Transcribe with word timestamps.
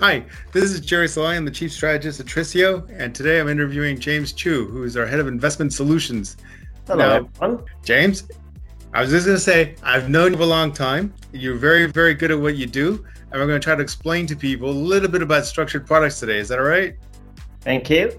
Hi, 0.00 0.24
this 0.52 0.70
is 0.70 0.78
Jerry 0.78 1.08
Salai. 1.08 1.36
I'm 1.36 1.44
the 1.44 1.50
Chief 1.50 1.72
Strategist 1.72 2.20
at 2.20 2.26
Tricio, 2.26 2.88
and 2.96 3.12
today 3.12 3.40
I'm 3.40 3.48
interviewing 3.48 3.98
James 3.98 4.32
Chu, 4.32 4.68
who 4.68 4.84
is 4.84 4.96
our 4.96 5.04
Head 5.04 5.18
of 5.18 5.26
Investment 5.26 5.72
Solutions. 5.72 6.36
Hello, 6.86 7.28
now, 7.40 7.64
James, 7.82 8.28
I 8.94 9.00
was 9.00 9.10
just 9.10 9.26
going 9.26 9.36
to 9.36 9.42
say, 9.42 9.74
I've 9.82 10.08
known 10.08 10.30
you 10.30 10.36
for 10.36 10.44
a 10.44 10.46
long 10.46 10.72
time. 10.72 11.12
You're 11.32 11.56
very, 11.56 11.86
very 11.86 12.14
good 12.14 12.30
at 12.30 12.38
what 12.38 12.56
you 12.56 12.64
do, 12.64 13.04
and 13.32 13.40
we're 13.40 13.48
going 13.48 13.60
to 13.60 13.64
try 13.64 13.74
to 13.74 13.82
explain 13.82 14.24
to 14.28 14.36
people 14.36 14.70
a 14.70 14.70
little 14.70 15.08
bit 15.08 15.20
about 15.20 15.44
structured 15.46 15.84
products 15.84 16.20
today. 16.20 16.38
Is 16.38 16.46
that 16.50 16.60
all 16.60 16.64
right? 16.64 16.94
Thank 17.62 17.90
you. 17.90 18.12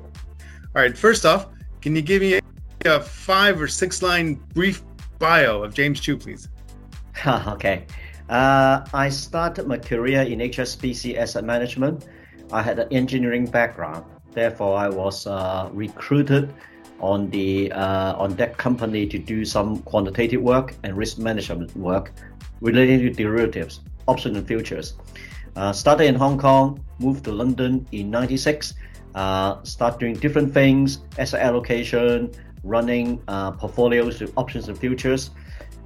All 0.75 0.81
right, 0.81 0.97
first 0.97 1.25
off, 1.25 1.47
can 1.81 1.95
you 1.95 2.01
give 2.01 2.21
me 2.21 2.41
a 2.83 2.99
five 2.99 3.61
or 3.61 3.69
six 3.69 4.01
line 4.01 4.33
brief 4.53 4.83
bio 5.17 5.63
of 5.63 5.73
James 5.73 6.01
Chu, 6.01 6.17
please? 6.17 6.49
okay. 7.25 7.85
Uh, 8.29 8.85
I 8.93 9.09
started 9.09 9.65
my 9.65 9.79
career 9.79 10.21
in 10.21 10.37
HSBC 10.37 11.17
Asset 11.17 11.43
Management. 11.43 12.05
I 12.51 12.61
had 12.61 12.77
an 12.77 12.87
engineering 12.91 13.47
background, 13.47 14.05
therefore 14.33 14.77
I 14.77 14.87
was 14.87 15.25
uh, 15.25 15.67
recruited 15.73 16.53
on 16.99 17.29
the 17.31 17.71
uh, 17.71 18.13
on 18.17 18.35
that 18.35 18.57
company 18.57 19.07
to 19.07 19.17
do 19.17 19.45
some 19.45 19.81
quantitative 19.81 20.41
work 20.41 20.75
and 20.83 20.95
risk 20.95 21.17
management 21.17 21.75
work 21.75 22.11
relating 22.61 22.99
to 22.99 23.09
derivatives, 23.09 23.79
options 24.07 24.37
and 24.37 24.47
futures. 24.47 24.93
Uh, 25.55 25.73
started 25.73 26.05
in 26.05 26.13
Hong 26.13 26.37
Kong, 26.37 26.83
moved 26.99 27.23
to 27.25 27.31
London 27.31 27.87
in 27.91 28.11
'96. 28.11 28.75
Uh, 29.15 29.63
start 29.63 29.99
doing 29.99 30.13
different 30.13 30.53
things, 30.53 30.99
asset 31.17 31.41
allocation, 31.41 32.29
running 32.63 33.23
uh, 33.27 33.51
portfolios 33.51 34.21
with 34.21 34.31
options 34.37 34.69
and 34.69 34.77
futures. 34.77 35.31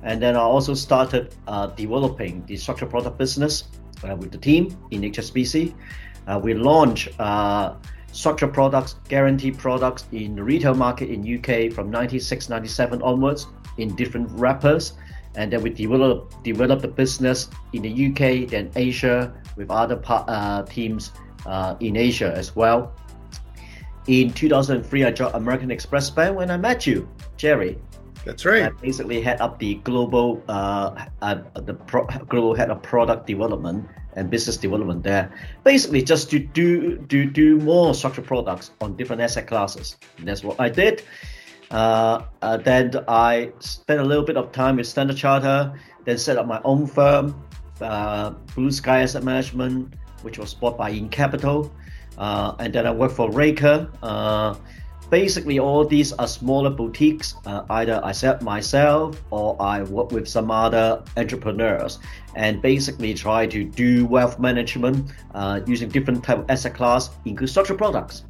And 0.04 0.22
then 0.22 0.36
I 0.36 0.42
also 0.42 0.74
started 0.74 1.34
uh, 1.48 1.68
developing 1.68 2.46
the 2.46 2.58
structured 2.58 2.90
product 2.90 3.18
business 3.18 3.66
uh, 4.04 4.16
with 4.16 4.32
the 4.32 4.38
team 4.38 4.78
in 4.92 5.02
HSBC. 5.02 5.74
Uh, 6.28 6.40
we 6.42 6.54
launched 6.54 7.18
uh, 7.20 7.76
structured 8.12 8.54
products, 8.54 8.96
guaranteed 9.08 9.58
products 9.58 10.06
in 10.12 10.36
the 10.36 10.44
retail 10.44 10.76
market 10.76 11.10
in 11.10 11.22
UK 11.23 11.73
from 11.73 11.90
96, 11.90 12.50
97 12.50 13.02
onwards 13.02 13.48
in 13.78 13.95
different 13.95 14.30
wrappers. 14.32 14.94
And 15.36 15.52
then 15.52 15.64
we 15.64 15.72
developed 15.72 16.44
developed 16.44 16.84
the 16.84 16.88
business 16.88 17.50
in 17.73 17.82
the 17.82 18.08
UK, 18.08 18.48
then 18.48 18.70
Asia 18.76 19.34
with 19.56 19.72
other 19.72 20.00
uh, 20.08 20.62
teams 20.64 21.12
uh, 21.45 21.76
in 21.80 21.95
Asia 21.95 22.32
as 22.36 22.56
well. 22.56 22.94
In 24.08 24.32
2003, 24.34 25.06
I 25.06 25.12
joined 25.12 25.34
American 25.34 25.72
Express 25.72 26.10
Bank 26.10 26.38
when 26.38 26.52
I 26.52 26.58
met 26.58 26.86
you, 26.86 27.10
Jerry. 27.38 27.80
That's 28.26 28.46
right. 28.46 28.64
I 28.64 28.70
basically 28.70 29.22
head 29.22 29.42
up 29.42 29.60
the 29.60 29.76
global, 29.76 30.42
uh, 30.48 31.06
uh, 31.22 31.42
the 31.56 31.74
pro- 31.74 32.08
global 32.30 32.56
head 32.56 32.70
of 32.70 32.82
product 32.82 33.28
development 33.28 33.88
and 34.16 34.30
business 34.30 34.58
development 34.58 35.04
there. 35.04 35.32
Basically, 35.64 36.02
just 36.02 36.30
to 36.32 36.40
do 36.40 36.98
do 36.98 37.26
do 37.26 37.58
more 37.58 37.94
structured 37.94 38.26
products 38.26 38.72
on 38.80 38.96
different 38.96 39.22
asset 39.22 39.48
classes. 39.48 39.98
And 40.18 40.28
that's 40.28 40.44
what 40.44 40.60
I 40.60 40.70
did. 40.70 41.04
Uh, 41.72 42.24
uh, 42.42 42.58
then 42.58 42.92
I 43.08 43.52
spent 43.60 44.00
a 44.00 44.04
little 44.04 44.24
bit 44.24 44.38
of 44.38 44.52
time 44.52 44.78
with 44.78 44.88
Standard 44.88 45.18
Chartered. 45.18 45.74
Then 46.06 46.18
set 46.18 46.38
up 46.38 46.48
my 46.48 46.62
own 46.64 46.86
firm, 46.86 47.42
uh, 47.82 48.32
Blue 48.56 48.72
Sky 48.72 49.02
Asset 49.02 49.24
Management, 49.24 49.96
which 50.22 50.38
was 50.38 50.54
bought 50.54 50.78
by 50.78 50.90
In 50.90 51.10
Capital. 51.10 51.72
Uh, 52.18 52.56
and 52.60 52.74
then 52.74 52.86
I 52.86 52.92
worked 52.92 53.16
for 53.16 53.32
Raker 53.32 53.90
basically 55.09 55.59
all 55.59 55.86
these 55.86 56.14
are 56.14 56.28
smaller 56.28 56.70
boutiques. 56.70 57.36
Uh, 57.46 57.64
either 57.70 58.00
I 58.04 58.12
set 58.12 58.42
myself 58.42 59.22
or 59.32 59.56
I 59.62 59.84
work 59.84 60.12
with 60.12 60.28
some 60.28 60.52
other 60.52 61.04
entrepreneurs, 61.18 62.00
and 62.36 62.62
basically 62.62 63.14
try 63.14 63.45
to 63.48 63.64
do 63.64 64.06
wealth 64.06 64.40
management 64.40 65.12
uh, 65.36 65.62
using 65.66 65.90
different 65.90 66.23
type 66.23 66.40
of 66.40 66.50
asset 66.50 66.73
class, 66.73 67.10
include 67.26 67.50
structured 67.50 67.78
products. 67.78 68.26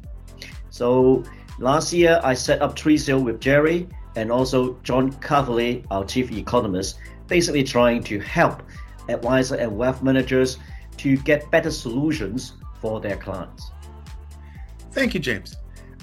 So 0.70 1.24
last 1.58 1.92
year 1.92 2.20
I 2.22 2.34
set 2.34 2.60
up 2.60 2.76
Tricio 2.76 3.22
with 3.22 3.40
Jerry 3.40 3.88
and 4.16 4.30
also 4.30 4.74
John 4.82 5.12
Cavalier, 5.20 5.82
our 5.90 6.04
chief 6.04 6.30
economist, 6.32 6.98
basically 7.26 7.64
trying 7.64 8.02
to 8.04 8.20
help 8.20 8.62
advisors 9.08 9.58
and 9.58 9.76
wealth 9.76 10.02
managers 10.02 10.58
to 10.98 11.16
get 11.18 11.50
better 11.50 11.70
solutions 11.70 12.54
for 12.80 13.00
their 13.00 13.16
clients. 13.16 13.70
Thank 14.92 15.14
you, 15.14 15.20
James. 15.20 15.56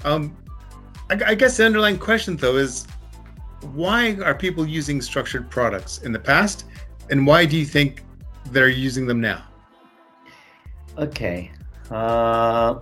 Um, 0.04 0.36
I, 1.20 1.34
guess 1.34 1.58
the 1.58 1.66
underlying 1.66 1.98
question, 1.98 2.36
though, 2.36 2.56
is 2.56 2.86
why 3.74 4.16
are 4.24 4.34
people 4.34 4.66
using 4.66 5.02
structured 5.02 5.50
products 5.50 5.98
in 6.02 6.12
the 6.12 6.18
past, 6.18 6.64
and 7.10 7.26
why 7.26 7.44
do 7.44 7.58
you 7.58 7.66
think 7.66 8.02
they're 8.50 8.68
using 8.68 9.06
them 9.06 9.20
now? 9.20 9.44
Okay. 10.96 11.50
Uh, 11.90 12.80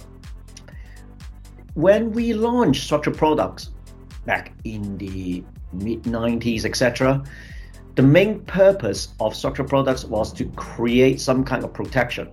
when 1.74 2.12
we 2.12 2.32
launched 2.32 2.84
structured 2.84 3.16
products 3.16 3.70
back 4.26 4.52
in 4.62 4.96
the 4.98 5.44
mid 5.72 6.04
90s, 6.04 6.64
etc., 6.64 7.24
the 7.96 8.02
main 8.02 8.40
purpose 8.44 9.08
of 9.18 9.34
structured 9.34 9.68
products 9.68 10.04
was 10.04 10.32
to 10.34 10.44
create 10.50 11.20
some 11.20 11.42
kind 11.42 11.64
of 11.64 11.72
protection. 11.72 12.30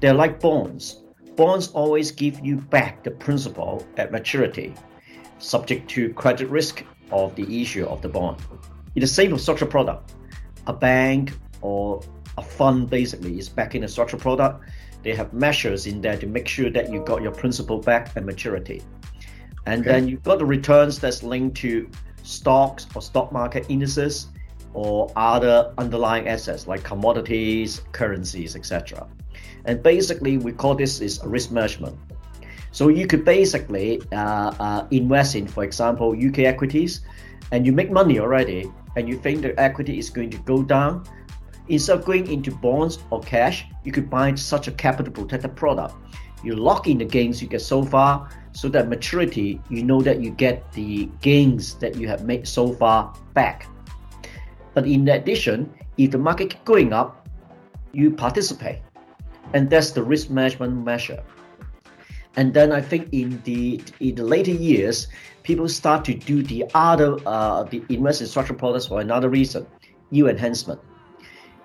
They're 0.00 0.12
like 0.12 0.40
bonds. 0.40 1.02
Bonds 1.36 1.68
always 1.68 2.10
give 2.10 2.44
you 2.44 2.56
back 2.56 3.02
the 3.02 3.10
principal 3.10 3.86
at 3.96 4.12
maturity 4.12 4.74
subject 5.38 5.88
to 5.90 6.12
credit 6.14 6.48
risk 6.48 6.84
of 7.10 7.34
the 7.36 7.62
issue 7.62 7.86
of 7.86 8.02
the 8.02 8.08
bond. 8.08 8.38
In 8.94 9.00
the 9.00 9.06
same 9.06 9.36
structured 9.38 9.70
product, 9.70 10.14
a 10.66 10.72
bank 10.72 11.32
or 11.60 12.02
a 12.38 12.42
fund 12.42 12.90
basically 12.90 13.38
is 13.38 13.48
backing 13.48 13.84
a 13.84 13.88
structured 13.88 14.20
product. 14.20 14.64
They 15.02 15.14
have 15.14 15.32
measures 15.32 15.86
in 15.86 16.00
there 16.00 16.16
to 16.16 16.26
make 16.26 16.48
sure 16.48 16.70
that 16.70 16.92
you 16.92 17.00
got 17.04 17.22
your 17.22 17.32
principal 17.32 17.78
back 17.78 18.10
at 18.16 18.24
maturity. 18.24 18.82
And 19.66 19.82
okay. 19.82 19.92
then 19.92 20.08
you've 20.08 20.22
got 20.22 20.38
the 20.38 20.46
returns 20.46 20.98
that's 20.98 21.22
linked 21.22 21.56
to 21.58 21.88
stocks 22.22 22.86
or 22.94 23.02
stock 23.02 23.32
market 23.32 23.66
indices 23.68 24.28
or 24.72 25.10
other 25.16 25.72
underlying 25.78 26.28
assets 26.28 26.66
like 26.66 26.82
commodities, 26.82 27.82
currencies, 27.92 28.56
etc. 28.56 29.06
And 29.64 29.82
basically, 29.82 30.38
we 30.38 30.52
call 30.52 30.74
this 30.74 31.00
is 31.00 31.20
risk 31.24 31.50
management. 31.50 31.98
So 32.76 32.88
you 32.88 33.06
could 33.06 33.24
basically 33.24 34.02
uh, 34.12 34.52
uh, 34.60 34.86
invest 34.90 35.34
in, 35.34 35.48
for 35.48 35.64
example, 35.64 36.12
UK 36.12 36.40
equities, 36.40 37.00
and 37.50 37.64
you 37.64 37.72
make 37.72 37.90
money 37.90 38.18
already, 38.20 38.70
and 38.96 39.08
you 39.08 39.16
think 39.16 39.40
the 39.40 39.58
equity 39.58 39.98
is 39.98 40.10
going 40.10 40.28
to 40.32 40.36
go 40.44 40.62
down. 40.62 41.02
Instead 41.68 42.00
of 42.00 42.04
going 42.04 42.30
into 42.30 42.50
bonds 42.50 42.98
or 43.08 43.20
cash, 43.20 43.64
you 43.82 43.92
could 43.92 44.10
buy 44.10 44.34
such 44.34 44.68
a 44.68 44.72
capital 44.72 45.10
protected 45.10 45.56
product. 45.56 45.94
You 46.44 46.54
lock 46.54 46.86
in 46.86 46.98
the 46.98 47.06
gains 47.06 47.40
you 47.40 47.48
get 47.48 47.62
so 47.62 47.82
far, 47.82 48.28
so 48.52 48.68
that 48.68 48.88
maturity, 48.88 49.58
you 49.70 49.82
know 49.82 50.02
that 50.02 50.20
you 50.20 50.28
get 50.28 50.70
the 50.72 51.08
gains 51.22 51.76
that 51.76 51.96
you 51.96 52.08
have 52.08 52.26
made 52.26 52.46
so 52.46 52.74
far 52.74 53.14
back. 53.32 53.70
But 54.74 54.86
in 54.86 55.08
addition, 55.08 55.72
if 55.96 56.10
the 56.10 56.18
market 56.18 56.50
keep 56.50 56.64
going 56.66 56.92
up, 56.92 57.26
you 57.92 58.10
participate, 58.10 58.80
and 59.54 59.70
that's 59.70 59.92
the 59.92 60.02
risk 60.02 60.28
management 60.28 60.84
measure. 60.84 61.24
And 62.36 62.52
then 62.52 62.70
I 62.70 62.80
think 62.80 63.08
in 63.12 63.40
the 63.44 63.82
in 64.00 64.14
the 64.14 64.24
later 64.24 64.50
years, 64.50 65.08
people 65.42 65.68
start 65.68 66.04
to 66.04 66.14
do 66.14 66.42
the 66.42 66.64
other 66.74 67.16
uh, 67.26 67.62
the 67.64 67.82
invest 67.88 68.20
in 68.20 68.26
structured 68.26 68.58
products 68.58 68.86
for 68.86 69.00
another 69.00 69.30
reason, 69.30 69.66
yield 70.10 70.30
enhancement. 70.30 70.80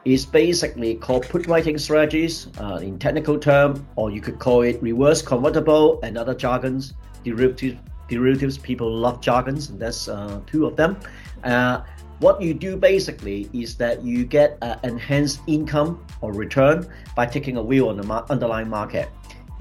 It's 0.05 0.25
basically 0.25 0.95
called 0.95 1.27
put 1.29 1.45
writing 1.45 1.77
strategies 1.77 2.47
uh, 2.59 2.79
in 2.81 2.97
technical 2.97 3.37
term, 3.37 3.85
or 3.97 4.09
you 4.11 4.21
could 4.21 4.39
call 4.39 4.61
it 4.61 4.81
reverse 4.81 5.21
convertible 5.21 5.99
and 6.03 6.17
other 6.17 6.33
jargons. 6.33 6.93
Derivatives, 7.23 7.77
derivatives 8.07 8.57
people 8.57 8.91
love 8.91 9.21
jargons, 9.21 9.69
and 9.69 9.79
that's 9.79 10.07
uh, 10.07 10.39
two 10.47 10.65
of 10.65 10.75
them. 10.75 10.97
Uh, 11.43 11.81
what 12.19 12.41
you 12.41 12.53
do 12.53 12.77
basically 12.77 13.49
is 13.51 13.75
that 13.77 14.03
you 14.03 14.25
get 14.25 14.57
uh, 14.61 14.77
enhanced 14.83 15.41
income 15.47 16.05
or 16.21 16.33
return 16.33 16.87
by 17.15 17.25
taking 17.25 17.57
a 17.57 17.63
view 17.63 17.89
on 17.89 17.97
the 17.97 18.25
underlying 18.29 18.69
market. 18.69 19.09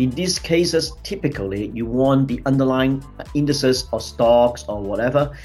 In 0.01 0.09
these 0.09 0.39
cases, 0.39 0.93
typically 1.03 1.71
you 1.75 1.85
want 1.85 2.27
the 2.27 2.41
underlying 2.47 3.05
indices 3.35 3.87
or 3.93 4.01
stocks 4.01 4.65
or 4.67 4.81
whatever 4.81 5.37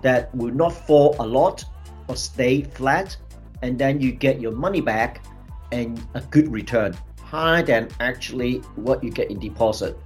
that 0.00 0.34
will 0.34 0.54
not 0.54 0.70
fall 0.70 1.14
a 1.18 1.26
lot 1.26 1.62
or 2.08 2.16
stay 2.16 2.62
flat, 2.62 3.14
and 3.60 3.78
then 3.78 4.00
you 4.00 4.12
get 4.12 4.40
your 4.40 4.52
money 4.52 4.80
back 4.80 5.22
and 5.70 6.02
a 6.14 6.22
good 6.22 6.50
return, 6.50 6.96
higher 7.22 7.62
than 7.62 7.90
actually 8.00 8.60
what 8.74 9.04
you 9.04 9.10
get 9.10 9.30
in 9.30 9.38
deposit. 9.38 9.98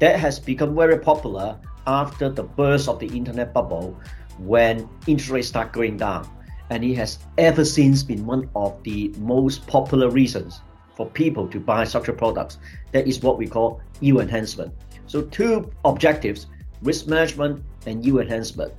That 0.00 0.18
has 0.18 0.40
become 0.40 0.74
very 0.74 0.98
popular 0.98 1.60
after 1.86 2.28
the 2.28 2.42
burst 2.42 2.88
of 2.88 2.98
the 2.98 3.06
internet 3.06 3.54
bubble 3.54 3.96
when 4.38 4.88
interest 5.06 5.30
rates 5.30 5.46
start 5.46 5.72
going 5.72 5.96
down. 5.96 6.28
And 6.70 6.82
it 6.82 6.96
has 6.96 7.20
ever 7.38 7.64
since 7.64 8.02
been 8.02 8.26
one 8.26 8.50
of 8.56 8.82
the 8.82 9.14
most 9.16 9.64
popular 9.68 10.10
reasons 10.10 10.60
for 10.98 11.06
people 11.06 11.46
to 11.46 11.60
buy 11.60 11.84
structured 11.84 12.18
products. 12.18 12.58
That 12.90 13.06
is 13.06 13.22
what 13.22 13.38
we 13.38 13.46
call 13.46 13.80
yield 14.00 14.20
enhancement. 14.20 14.74
So 15.06 15.22
two 15.22 15.70
objectives: 15.84 16.48
risk 16.82 17.06
management 17.06 17.64
and 17.86 18.04
yield 18.04 18.20
enhancement. 18.20 18.74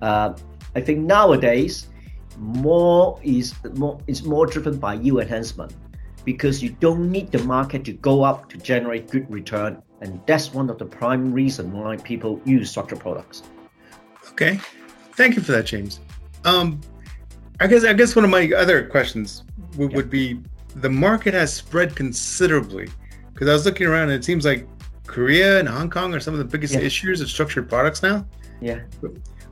Uh, 0.00 0.32
I 0.74 0.80
think 0.80 1.00
nowadays 1.00 1.88
more 2.38 3.20
is 3.22 3.54
more 3.74 3.98
is 4.06 4.24
more 4.24 4.46
driven 4.46 4.78
by 4.78 4.94
yield 4.94 5.20
enhancement 5.20 5.74
because 6.24 6.62
you 6.62 6.70
don't 6.86 7.10
need 7.10 7.30
the 7.30 7.42
market 7.44 7.84
to 7.84 7.92
go 7.92 8.22
up 8.22 8.48
to 8.48 8.56
generate 8.56 9.10
good 9.10 9.30
return. 9.30 9.82
And 10.00 10.20
that's 10.26 10.54
one 10.54 10.70
of 10.70 10.78
the 10.78 10.86
prime 10.86 11.30
reasons 11.30 11.74
why 11.74 11.96
people 11.98 12.40
use 12.46 12.70
structured 12.70 13.00
products. 13.00 13.42
Okay. 14.30 14.58
Thank 15.12 15.36
you 15.36 15.42
for 15.42 15.52
that, 15.52 15.66
James. 15.66 16.00
Um, 16.44 16.80
I 17.60 17.66
guess 17.66 17.84
I 17.84 17.92
guess 17.92 18.16
one 18.16 18.24
of 18.24 18.30
my 18.30 18.50
other 18.56 18.86
questions 18.88 19.44
w- 19.72 19.94
would 19.94 20.08
be 20.08 20.40
the 20.76 20.90
market 20.90 21.34
has 21.34 21.52
spread 21.52 21.94
considerably 21.96 22.88
because 23.32 23.48
I 23.48 23.52
was 23.52 23.64
looking 23.64 23.86
around 23.86 24.04
and 24.04 24.12
it 24.12 24.24
seems 24.24 24.44
like 24.44 24.66
Korea 25.06 25.58
and 25.58 25.68
Hong 25.68 25.90
Kong 25.90 26.14
are 26.14 26.20
some 26.20 26.34
of 26.34 26.38
the 26.38 26.44
biggest 26.44 26.74
yeah. 26.74 26.80
issuers 26.80 27.20
of 27.20 27.28
structured 27.28 27.68
products 27.68 28.02
now. 28.02 28.26
Yeah. 28.60 28.80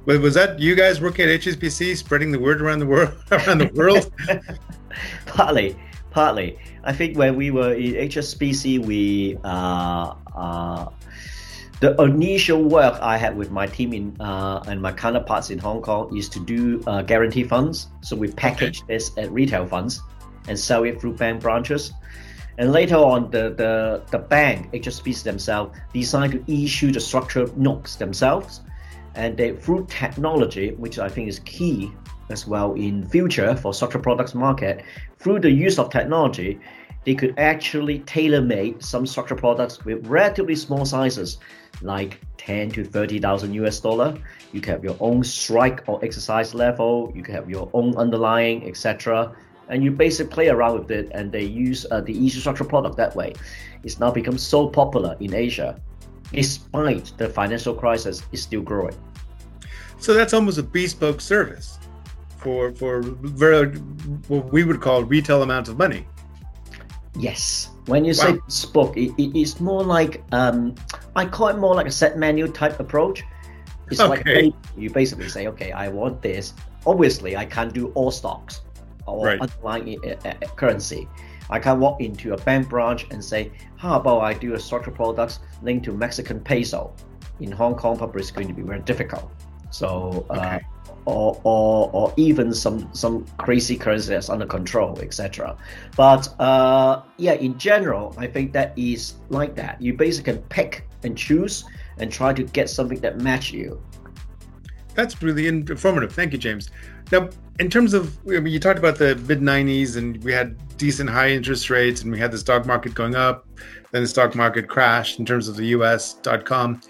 But 0.07 0.21
was 0.21 0.35
that 0.35 0.59
you 0.59 0.75
guys 0.75 1.01
working 1.01 1.29
at 1.29 1.41
HSBC 1.41 1.97
spreading 1.97 2.31
the 2.31 2.39
word 2.39 2.63
around 2.63 2.79
the 2.79 2.87
world 2.87 3.15
around 3.31 3.59
the 3.59 3.71
world? 3.75 4.13
partly, 5.27 5.77
partly. 6.11 6.59
I 6.85 6.93
think 6.93 7.19
when 7.19 7.37
we 7.37 7.51
were 7.51 7.75
in 7.75 7.95
HSBC, 7.95 8.85
we 8.87 9.39
uh, 9.45 10.15
uh, 10.35 10.89
the 11.81 12.01
initial 12.03 12.63
work 12.63 12.99
I 13.01 13.17
had 13.17 13.37
with 13.37 13.51
my 13.51 13.67
team 13.67 13.93
in 13.93 14.17
uh, 14.21 14.63
and 14.67 14.81
my 14.81 14.93
counterparts 14.93 15.51
in 15.51 15.59
Hong 15.59 15.83
Kong 15.83 16.17
is 16.17 16.29
to 16.31 16.41
do 16.41 16.83
uh, 16.87 17.03
guarantee 17.03 17.45
funds. 17.45 17.89
So 18.01 18.17
we 18.17 18.31
package 18.31 18.83
okay. 18.83 18.95
this 18.95 19.17
at 19.19 19.31
retail 19.31 19.67
funds 19.67 20.03
and 20.49 20.59
sell 20.59 20.85
it 20.85 21.01
through 21.01 21.15
bank 21.15 21.43
branches. 21.43 21.93
And 22.59 22.73
later 22.73 22.97
on, 22.97 23.31
the, 23.31 23.51
the, 23.51 24.03
the 24.11 24.19
bank, 24.19 24.73
HSBC 24.73 25.23
themselves, 25.23 25.79
decide 25.93 26.33
to 26.33 26.45
issue 26.65 26.91
the 26.91 27.01
structured 27.01 27.57
notes 27.57 27.95
themselves. 27.97 28.63
And 29.15 29.37
they, 29.37 29.55
through 29.55 29.87
technology, 29.89 30.73
which 30.73 30.99
I 30.99 31.09
think 31.09 31.29
is 31.29 31.39
key 31.41 31.93
as 32.31 32.47
well 32.47 32.75
in 32.75 33.07
future 33.07 33.55
for 33.55 33.73
structured 33.73 34.03
products 34.03 34.35
market, 34.35 34.85
through 35.19 35.41
the 35.41 35.51
use 35.51 35.79
of 35.79 35.91
technology, 35.91 36.61
they 37.05 37.15
could 37.15 37.35
actually 37.39 38.01
tailor-made 38.01 38.83
some 38.83 39.07
structured 39.07 39.39
products 39.39 39.85
with 39.85 40.07
relatively 40.07 40.57
small 40.57 40.85
sizes, 40.85 41.39
like 41.81 42.21
10 42.39 42.71
to 42.73 42.85
30,000 42.85 43.55
US 43.55 43.81
dollar. 43.81 44.19
You 44.53 44.61
can 44.61 44.73
have 44.73 44.85
your 44.85 44.97
own 45.01 45.23
strike 45.23 45.85
or 45.87 46.05
exercise 46.05 46.55
level. 46.55 47.13
You 47.15 47.23
can 47.23 47.35
have 47.35 47.49
your 47.49 47.71
own 47.73 47.97
underlying, 47.97 48.67
etc. 48.69 49.35
And 49.69 49.85
you 49.85 49.91
basically 49.91 50.33
play 50.33 50.49
around 50.49 50.79
with 50.79 50.91
it, 50.91 51.11
and 51.13 51.31
they 51.31 51.45
use 51.45 51.87
uh, 51.91 52.01
the 52.01 52.13
easy 52.13 52.41
structure 52.41 52.65
product 52.65 52.97
that 52.97 53.15
way. 53.15 53.35
It's 53.85 54.01
now 54.01 54.11
become 54.11 54.39
so 54.39 54.69
popular 54.69 55.17
in 55.21 55.35
Asia, 55.35 55.79
despite 56.33 57.13
the 57.19 57.29
financial 57.29 57.75
crisis, 57.75 58.23
is 58.33 58.43
still 58.43 58.63
growing. 58.63 58.97
So 59.99 60.15
that's 60.15 60.33
almost 60.33 60.59
a 60.59 60.63
bespoke 60.63 61.21
service 61.21 61.79
for 62.39 62.73
for 62.73 63.03
very 63.03 63.77
what 64.29 64.53
we 64.53 64.65
would 64.65 64.81
call 64.81 65.05
retail 65.05 65.43
amounts 65.43 65.69
of 65.69 65.77
money. 65.77 66.07
Yes. 67.19 67.71
When 67.87 68.05
you 68.05 68.15
say 68.15 68.39
bespoke, 68.47 68.97
it, 68.97 69.13
it, 69.19 69.37
it's 69.37 69.61
more 69.61 69.83
like 69.83 70.23
um, 70.33 70.75
I 71.17 71.25
call 71.25 71.49
it 71.49 71.59
more 71.59 71.75
like 71.75 71.87
a 71.87 71.91
set 71.91 72.17
menu 72.17 72.47
type 72.49 72.79
approach. 72.81 73.25
It's 73.91 74.01
okay. 74.01 74.45
like 74.45 74.55
you 74.77 74.91
basically 74.91 75.29
say, 75.29 75.49
okay, 75.49 75.73
I 75.73 75.89
want 75.89 76.21
this. 76.23 76.53
Obviously, 76.87 77.37
I 77.37 77.45
can't 77.45 77.73
do 77.73 77.89
all 77.95 78.11
stocks 78.11 78.61
or 79.11 79.27
right. 79.27 79.41
underlying 79.41 80.01
currency. 80.57 81.09
I 81.51 81.59
can't 81.59 81.81
walk 81.81 82.01
into 82.01 82.35
a 82.35 82.37
bank 82.37 82.69
branch 82.69 83.07
and 83.11 83.25
say, 83.25 83.53
how 83.77 83.99
about 83.99 84.21
I 84.21 84.35
do 84.35 84.55
a 84.55 84.61
structured 84.61 84.95
products 84.95 85.41
linked 85.63 85.85
to 85.87 85.93
Mexican 85.93 86.41
peso? 86.41 86.95
In 87.41 87.51
Hong 87.53 87.75
Kong, 87.75 87.97
probably 87.97 88.21
it's 88.21 88.31
going 88.31 88.49
to 88.49 88.55
be 88.55 88.63
very 88.63 88.81
difficult. 88.81 89.31
So, 89.71 90.27
uh, 90.31 90.35
okay 90.35 90.61
or, 91.09 91.41
or, 91.45 91.91
or 91.95 92.13
even 92.19 92.53
some 92.53 92.93
some 92.93 93.25
crazy 93.39 93.77
currency 93.77 94.11
that's 94.11 94.29
under 94.29 94.45
control, 94.45 94.99
etc. 95.01 95.57
But 95.97 96.29
uh, 96.39 97.03
yeah, 97.17 97.33
in 97.33 97.57
general, 97.59 98.15
I 98.19 98.27
think 98.27 98.53
that 98.53 98.75
is 98.77 99.15
like 99.31 99.55
that. 99.55 99.81
You 99.81 99.95
basically 99.95 100.35
can 100.35 100.43
pick 100.51 100.87
and 101.03 101.17
choose 101.17 101.65
and 101.97 102.13
try 102.13 102.35
to 102.35 102.43
get 102.43 102.69
something 102.69 103.01
that 103.01 103.21
match 103.21 103.53
you. 103.53 103.83
That's 104.99 105.23
really 105.23 105.47
informative. 105.47 106.13
Thank 106.13 106.33
you, 106.33 106.41
James. 106.41 106.71
Now, 107.13 107.31
in 107.61 107.71
terms 107.71 107.95
of, 107.95 108.19
I 108.27 108.41
mean, 108.41 108.53
you 108.53 108.59
talked 108.59 108.81
about 108.81 108.99
the 108.99 109.15
mid 109.29 109.41
90s 109.41 109.97
and 109.97 110.21
we 110.25 110.33
had 110.33 110.57
decent 110.77 111.09
high 111.09 111.31
interest 111.31 111.71
rates 111.71 112.03
and 112.03 112.11
we 112.11 112.19
had 112.19 112.33
the 112.33 112.39
stock 112.39 112.67
market 112.67 112.97
going 112.97 113.15
up. 113.15 113.47
Then 113.93 114.03
the 114.03 114.09
stock 114.09 114.35
market 114.35 114.67
crashed 114.67 115.21
in 115.21 115.25
terms 115.25 115.47
of 115.47 115.55
the 115.55 115.67
US.com. 115.67 116.81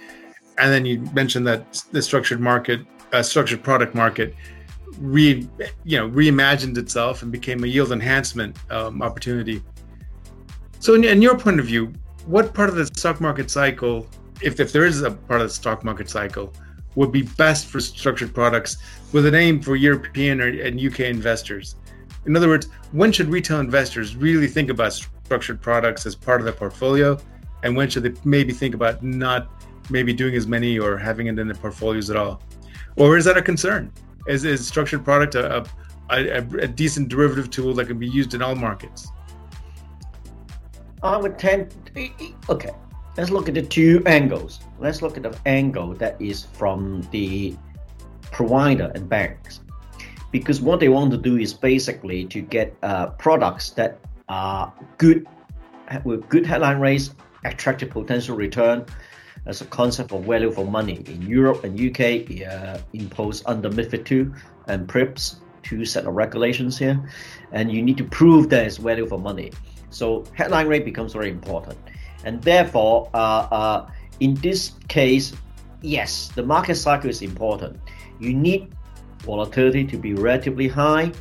And 0.56 0.72
then 0.72 0.86
you 0.86 1.00
mentioned 1.12 1.46
that 1.48 1.84
the 1.92 2.00
structured 2.00 2.40
market 2.40 2.80
uh, 3.12 3.22
structured 3.22 3.62
product 3.62 3.94
market 3.94 4.34
re 4.98 5.46
you 5.84 5.98
know 5.98 6.08
reimagined 6.08 6.78
itself 6.78 7.20
and 7.22 7.30
became 7.30 7.62
a 7.62 7.66
yield 7.66 7.92
enhancement 7.92 8.56
um, 8.70 9.02
opportunity. 9.02 9.62
So, 10.80 10.94
in, 10.94 11.04
in, 11.04 11.20
your 11.20 11.38
point 11.38 11.60
of 11.60 11.66
view, 11.66 11.92
what 12.24 12.54
part 12.54 12.70
of 12.70 12.76
the 12.76 12.86
stock 12.86 13.20
market 13.20 13.50
cycle, 13.50 14.08
if, 14.40 14.60
if 14.60 14.72
there 14.72 14.86
is 14.86 15.02
a 15.02 15.10
part 15.10 15.42
of 15.42 15.48
the 15.48 15.54
stock 15.54 15.84
market 15.84 16.08
cycle, 16.08 16.54
would 16.94 17.12
be 17.12 17.22
best 17.22 17.66
for 17.66 17.80
structured 17.80 18.34
products 18.34 18.78
with 19.12 19.26
an 19.26 19.34
aim 19.34 19.60
for 19.60 19.76
European 19.76 20.40
and 20.40 20.80
UK 20.80 21.00
investors? 21.00 21.76
In 22.26 22.36
other 22.36 22.48
words, 22.48 22.68
when 22.92 23.12
should 23.12 23.28
retail 23.28 23.60
investors 23.60 24.16
really 24.16 24.48
think 24.48 24.70
about 24.70 24.92
structured 24.92 25.60
products 25.60 26.06
as 26.06 26.14
part 26.14 26.40
of 26.40 26.44
their 26.44 26.54
portfolio, 26.54 27.18
and 27.62 27.76
when 27.76 27.88
should 27.88 28.02
they 28.02 28.14
maybe 28.24 28.52
think 28.52 28.74
about 28.74 29.02
not 29.02 29.48
maybe 29.90 30.12
doing 30.12 30.34
as 30.34 30.46
many 30.46 30.78
or 30.78 30.96
having 30.98 31.26
it 31.26 31.38
in 31.38 31.46
their 31.48 31.56
portfolios 31.56 32.10
at 32.10 32.16
all? 32.16 32.42
or 32.96 33.16
is 33.16 33.24
that 33.24 33.36
a 33.36 33.42
concern? 33.42 33.92
Is, 34.26 34.44
is 34.44 34.66
structured 34.66 35.04
product 35.04 35.34
a, 35.36 35.64
a, 36.10 36.38
a 36.38 36.68
decent 36.68 37.08
derivative 37.08 37.50
tool 37.50 37.72
that 37.74 37.86
can 37.86 37.98
be 37.98 38.08
used 38.08 38.34
in 38.34 38.42
all 38.42 38.54
markets? 38.54 39.08
I 41.02 41.16
would 41.16 41.38
tend. 41.38 41.74
Okay, 42.48 42.72
let's 43.16 43.30
look 43.30 43.48
at 43.48 43.54
the 43.54 43.62
two 43.62 44.02
angles. 44.06 44.60
Let's 44.78 45.02
look 45.02 45.16
at 45.16 45.22
the 45.22 45.36
angle 45.46 45.94
that 45.94 46.20
is 46.20 46.44
from 46.44 47.02
the 47.10 47.56
provider 48.30 48.92
and 48.94 49.08
banks, 49.08 49.60
because 50.30 50.60
what 50.60 50.80
they 50.80 50.88
want 50.88 51.10
to 51.12 51.16
do 51.16 51.36
is 51.36 51.54
basically 51.54 52.24
to 52.26 52.40
get 52.40 52.76
uh, 52.82 53.06
products 53.10 53.70
that 53.70 53.98
are 54.28 54.72
good 54.98 55.26
with 56.04 56.28
good 56.28 56.46
headline 56.46 56.80
rates, 56.80 57.14
attractive 57.44 57.90
potential 57.90 58.36
return, 58.36 58.84
as 59.46 59.60
a 59.62 59.64
concept 59.66 60.12
of 60.12 60.24
value 60.24 60.52
for 60.52 60.66
money. 60.66 61.02
In 61.06 61.22
Europe 61.22 61.64
and 61.64 61.78
UK, 61.80 62.46
uh, 62.46 62.78
imposed 62.92 63.42
under 63.46 63.70
MiFID 63.70 64.10
II 64.10 64.30
and 64.66 64.86
PRIIPs, 64.86 65.36
two 65.62 65.84
set 65.84 66.06
of 66.06 66.14
regulations 66.14 66.78
here, 66.78 67.00
and 67.52 67.72
you 67.72 67.82
need 67.82 67.96
to 67.96 68.04
prove 68.04 68.50
there 68.50 68.66
is 68.66 68.76
value 68.76 69.06
for 69.06 69.18
money. 69.18 69.52
So 69.90 70.24
headline 70.34 70.68
rate 70.68 70.84
becomes 70.84 71.14
very 71.14 71.30
important, 71.30 71.78
and 72.24 72.42
therefore, 72.42 73.10
uh, 73.14 73.48
uh, 73.50 73.90
in 74.20 74.34
this 74.36 74.72
case, 74.88 75.32
yes, 75.82 76.28
the 76.34 76.42
market 76.42 76.74
cycle 76.76 77.08
is 77.08 77.22
important. 77.22 77.78
You 78.18 78.34
need 78.34 78.72
volatility 79.20 79.84
to 79.84 79.96
be 79.96 80.14
relatively 80.14 80.68
high, 80.68 81.12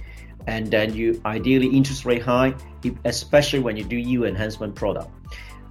and 0.47 0.71
then 0.71 0.93
you 0.93 1.21
ideally 1.25 1.67
interest 1.67 2.05
rate 2.05 2.21
high, 2.21 2.55
especially 3.05 3.59
when 3.59 3.77
you 3.77 3.83
do 3.83 3.97
yield 3.97 4.25
enhancement 4.25 4.75
product. 4.75 5.09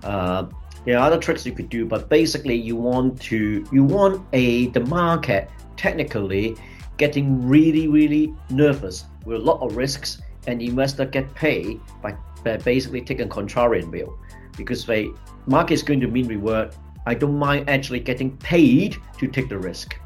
Uh, 0.03 0.47
there 0.85 0.99
are 0.99 1.07
other 1.07 1.19
tricks 1.19 1.45
you 1.45 1.53
could 1.53 1.69
do, 1.69 1.85
but 1.85 2.09
basically 2.09 2.55
you 2.55 2.77
want 2.77 3.21
to 3.23 3.65
you 3.73 3.83
want 3.83 4.25
a 4.33 4.69
the 4.69 4.81
market 4.81 5.51
technically 5.77 6.57
getting 6.97 7.47
really 7.47 7.89
really 7.89 8.33
nervous 8.51 9.05
with 9.25 9.41
a 9.41 9.45
lot 9.45 9.61
of 9.61 9.77
risks, 9.77 10.23
and 10.47 10.63
investor 10.63 11.05
get 11.05 11.35
paid 11.35 11.81
by, 12.01 12.17
by 12.45 12.57
basically 12.59 13.01
taking 13.01 13.29
contrarian 13.29 13.91
view 13.91 14.17
because 14.57 14.85
the 14.87 15.15
market 15.47 15.75
is 15.75 15.83
going 15.83 16.01
to 16.01 16.07
mean 16.07 16.29
reward. 16.29 16.75
I 17.07 17.15
don't 17.15 17.39
mind 17.39 17.71
actually 17.71 18.01
getting 18.01 18.37
paid 18.39 18.97
to 19.19 19.27
take 19.29 19.49
the 19.49 19.59
risk. 19.59 19.99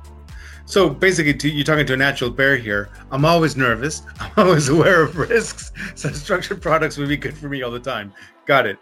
So 0.70 0.88
basically, 0.88 1.34
to, 1.34 1.48
you're 1.48 1.64
talking 1.64 1.84
to 1.86 1.94
a 1.94 1.96
natural 1.96 2.30
bear 2.30 2.56
here. 2.56 2.90
I'm 3.10 3.24
always 3.24 3.56
nervous. 3.56 4.02
I'm 4.20 4.46
always 4.46 4.68
aware 4.68 5.02
of 5.02 5.16
risks. 5.16 5.72
So 5.96 6.12
structured 6.12 6.62
products 6.62 6.96
would 6.96 7.08
be 7.08 7.16
good 7.16 7.36
for 7.36 7.48
me 7.48 7.62
all 7.62 7.72
the 7.72 7.80
time. 7.80 8.12
Got 8.46 8.66
it. 8.66 8.78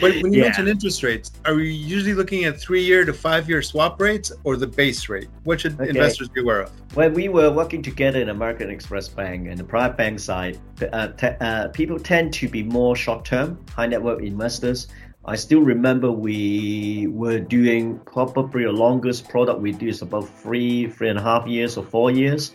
But 0.00 0.22
when 0.22 0.32
you 0.32 0.38
yeah. 0.38 0.44
mention 0.44 0.68
interest 0.68 1.02
rates, 1.02 1.32
are 1.44 1.54
we 1.54 1.70
usually 1.70 2.14
looking 2.14 2.44
at 2.44 2.60
three-year 2.60 3.04
to 3.04 3.12
five-year 3.12 3.62
swap 3.62 4.00
rates 4.00 4.32
or 4.44 4.56
the 4.56 4.66
base 4.66 5.08
rate? 5.08 5.28
What 5.42 5.60
should 5.60 5.78
okay. 5.80 5.90
investors 5.90 6.28
be 6.28 6.40
aware 6.40 6.62
of? 6.62 6.72
When 6.94 7.12
we 7.14 7.28
were 7.28 7.50
working 7.50 7.82
together 7.82 8.20
in 8.20 8.28
American 8.28 8.70
Express 8.70 9.08
Bank 9.08 9.48
and 9.48 9.58
the 9.58 9.64
private 9.64 9.96
bank 9.96 10.20
side, 10.20 10.58
uh, 10.92 11.08
te- 11.08 11.36
uh, 11.40 11.68
people 11.68 11.98
tend 11.98 12.32
to 12.34 12.48
be 12.48 12.62
more 12.62 12.96
short-term, 12.96 13.58
high 13.74 13.86
net 13.86 14.02
worth 14.02 14.22
investors. 14.22 14.88
I 15.26 15.36
still 15.36 15.62
remember 15.62 16.12
we 16.12 17.06
were 17.10 17.38
doing 17.38 17.98
probably 18.00 18.64
the 18.64 18.72
longest 18.72 19.26
product 19.26 19.58
we 19.58 19.72
do 19.72 19.88
is 19.88 20.02
about 20.02 20.28
three, 20.28 20.86
three 20.88 21.08
and 21.08 21.18
a 21.18 21.22
half 21.22 21.46
years 21.46 21.78
or 21.78 21.84
four 21.84 22.10
years. 22.10 22.52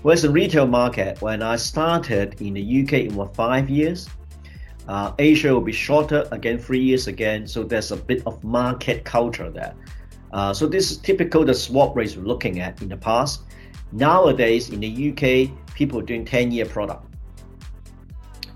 Whereas 0.00 0.22
the 0.22 0.30
retail 0.30 0.66
market, 0.66 1.20
when 1.20 1.42
I 1.42 1.56
started 1.56 2.40
in 2.40 2.54
the 2.54 2.82
UK, 2.82 2.92
it 2.94 3.12
was 3.12 3.28
five 3.34 3.68
years. 3.68 4.08
Uh, 4.86 5.12
Asia 5.18 5.52
will 5.52 5.60
be 5.60 5.72
shorter 5.72 6.26
again, 6.32 6.58
three 6.58 6.80
years 6.80 7.08
again. 7.08 7.46
So 7.46 7.62
there's 7.62 7.92
a 7.92 7.96
bit 7.96 8.22
of 8.26 8.42
market 8.42 9.04
culture 9.04 9.50
there. 9.50 9.74
Uh, 10.32 10.54
so 10.54 10.66
this 10.66 10.90
is 10.90 10.96
typical 10.96 11.44
the 11.44 11.52
swap 11.52 11.94
rates 11.94 12.16
we're 12.16 12.24
looking 12.24 12.60
at 12.60 12.80
in 12.80 12.88
the 12.88 12.96
past. 12.96 13.42
Nowadays 13.92 14.70
in 14.70 14.80
the 14.80 15.10
UK, 15.10 15.74
people 15.74 15.98
are 15.98 16.04
doing 16.04 16.24
10 16.24 16.52
year 16.52 16.64
product. 16.64 17.04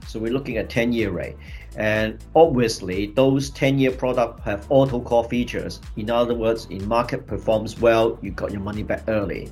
So 0.06 0.18
we're 0.18 0.32
looking 0.32 0.56
at 0.56 0.70
10 0.70 0.94
year 0.94 1.10
rate. 1.10 1.36
And 1.76 2.18
obviously, 2.34 3.06
those 3.06 3.50
10 3.50 3.78
year 3.78 3.90
products 3.90 4.42
have 4.44 4.66
auto 4.68 5.00
call 5.00 5.24
features. 5.24 5.80
In 5.96 6.10
other 6.10 6.34
words, 6.34 6.66
in 6.70 6.86
market 6.86 7.26
performs 7.26 7.80
well, 7.80 8.18
you 8.22 8.30
got 8.30 8.50
your 8.52 8.60
money 8.60 8.82
back 8.82 9.04
early. 9.08 9.50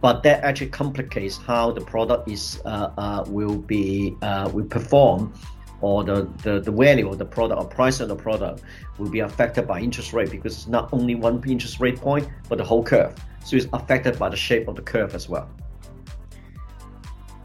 But 0.00 0.22
that 0.24 0.44
actually 0.44 0.68
complicates 0.68 1.38
how 1.38 1.70
the 1.72 1.80
product 1.80 2.28
is 2.28 2.60
uh, 2.66 2.90
uh, 2.98 3.24
will 3.26 3.56
be 3.56 4.14
uh, 4.20 4.50
will 4.52 4.66
perform, 4.66 5.32
or 5.80 6.04
the, 6.04 6.28
the, 6.42 6.60
the 6.60 6.70
value 6.70 7.08
of 7.08 7.16
the 7.16 7.24
product 7.24 7.60
or 7.60 7.66
price 7.66 8.00
of 8.00 8.08
the 8.08 8.16
product 8.16 8.62
will 8.98 9.08
be 9.08 9.20
affected 9.20 9.66
by 9.66 9.80
interest 9.80 10.12
rate 10.12 10.30
because 10.30 10.54
it's 10.54 10.66
not 10.66 10.90
only 10.92 11.14
one 11.14 11.42
interest 11.46 11.80
rate 11.80 11.96
point, 11.96 12.28
but 12.50 12.58
the 12.58 12.64
whole 12.64 12.82
curve. 12.82 13.14
So 13.44 13.56
it's 13.56 13.66
affected 13.72 14.18
by 14.18 14.28
the 14.28 14.36
shape 14.36 14.68
of 14.68 14.76
the 14.76 14.82
curve 14.82 15.14
as 15.14 15.28
well. 15.28 15.48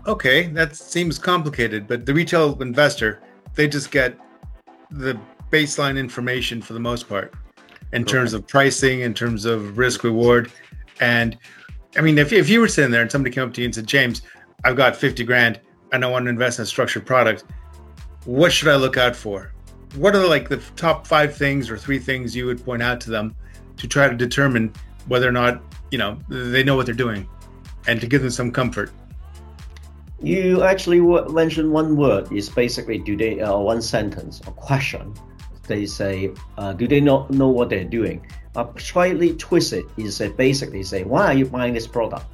Okay, 0.08 0.48
that 0.48 0.76
seems 0.76 1.20
complicated, 1.20 1.88
but 1.88 2.06
the 2.06 2.14
retail 2.14 2.62
investor 2.62 3.22
they 3.56 3.68
just 3.68 3.92
get 3.92 4.18
the 4.92 5.20
baseline 5.52 5.98
information 5.98 6.62
for 6.62 6.74
the 6.74 6.80
most 6.80 7.08
part 7.08 7.34
in 7.92 8.06
terms 8.06 8.34
of 8.34 8.48
pricing, 8.48 9.02
in 9.02 9.14
terms 9.14 9.46
of 9.46 9.78
risk 9.78 10.04
reward. 10.04 10.52
And 11.00 11.38
I 11.98 12.02
mean, 12.02 12.18
if, 12.18 12.32
if 12.32 12.50
you 12.50 12.60
were 12.60 12.68
sitting 12.68 12.92
there 12.92 13.02
and 13.02 13.12
somebody 13.12 13.34
came 13.34 13.46
up 13.46 13.54
to 13.56 13.62
you 13.62 13.66
and 13.66 13.74
said, 13.74 13.88
James, 13.88 14.22
I've 14.64 14.76
got 14.76 14.96
50 14.96 15.24
grand 15.24 15.60
and 15.92 16.06
I 16.06 16.08
want 16.08 16.26
to 16.26 16.30
invest 16.30 16.60
in 16.60 16.64
a 16.64 16.66
structured 16.66 17.06
product, 17.06 17.46
what 18.26 18.52
should 18.52 18.68
I 18.68 18.76
look 18.76 18.98
out 18.98 19.16
for? 19.16 19.54
What 19.96 20.16
are 20.16 20.28
like 20.28 20.50
the 20.50 20.58
top 20.76 21.08
five 21.08 21.36
things 21.36 21.70
or 21.70 21.78
three 21.78 21.98
things 21.98 22.36
you 22.36 22.46
would 22.46 22.64
point 22.64 22.84
out 22.84 23.02
to 23.02 23.10
them 23.10 23.36
to 23.78 23.88
try 23.88 24.08
to 24.08 24.16
determine 24.16 24.72
whether 25.08 25.28
or 25.28 25.32
not, 25.32 25.62
you 25.90 25.98
know, 25.98 26.20
they 26.30 26.64
know 26.64 26.76
what 26.76 26.86
they're 26.86 26.94
doing 26.94 27.28
and 27.88 28.00
to 28.02 28.06
give 28.06 28.22
them 28.22 28.30
some 28.30 28.52
comfort? 28.52 28.92
You 30.22 30.64
actually 30.64 31.00
mentioned 31.32 31.72
one 31.72 31.96
word 31.96 32.32
is 32.32 32.50
basically 32.50 32.98
do 32.98 33.16
they 33.16 33.40
uh, 33.40 33.58
one 33.58 33.82
sentence 33.82 34.42
or 34.46 34.52
question. 34.54 35.14
They 35.68 35.86
say, 35.86 36.32
uh, 36.58 36.74
do 36.74 36.88
they 36.88 37.00
not 37.00 37.30
know 37.30 37.48
what 37.48 37.70
they're 37.70 37.86
doing? 37.86 38.26
Uh, 38.56 38.66
slightly 38.78 39.36
twisted 39.36 39.86
is 39.98 40.20
basically 40.36 40.84
say, 40.84 41.04
why 41.04 41.28
are 41.28 41.34
you 41.34 41.46
buying 41.46 41.74
this 41.74 41.88
product? 41.88 42.26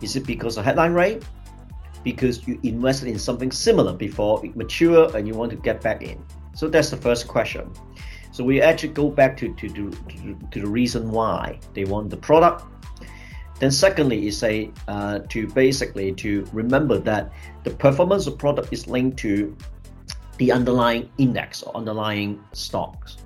Is 0.00 0.16
it 0.16 0.26
because 0.26 0.56
of 0.56 0.64
headline 0.64 0.92
rate? 0.92 1.22
Because 2.02 2.48
you 2.48 2.58
invested 2.62 3.08
in 3.08 3.18
something 3.18 3.52
similar 3.52 3.92
before 3.92 4.44
it 4.44 4.56
mature 4.56 5.14
and 5.16 5.28
you 5.28 5.34
want 5.34 5.50
to 5.50 5.56
get 5.56 5.82
back 5.82 6.02
in. 6.02 6.24
So 6.54 6.68
that's 6.68 6.90
the 6.90 6.96
first 6.96 7.28
question. 7.28 7.70
So 8.32 8.42
we 8.42 8.62
actually 8.62 8.94
go 8.94 9.10
back 9.10 9.36
to, 9.36 9.54
to, 9.54 9.68
to, 9.68 9.90
to, 9.90 10.38
to 10.50 10.60
the 10.60 10.66
reason 10.66 11.10
why 11.10 11.60
they 11.74 11.84
want 11.84 12.10
the 12.10 12.16
product 12.16 12.64
then 13.60 13.70
secondly 13.70 14.26
is 14.26 14.42
a 14.42 14.70
uh, 14.88 15.20
to 15.28 15.46
basically 15.48 16.12
to 16.12 16.46
remember 16.52 16.98
that 16.98 17.30
the 17.64 17.70
performance 17.70 18.26
of 18.26 18.36
product 18.38 18.72
is 18.72 18.86
linked 18.88 19.18
to 19.18 19.56
the 20.38 20.50
underlying 20.50 21.10
index 21.18 21.62
or 21.62 21.76
underlying 21.76 22.42
stocks. 22.52 23.18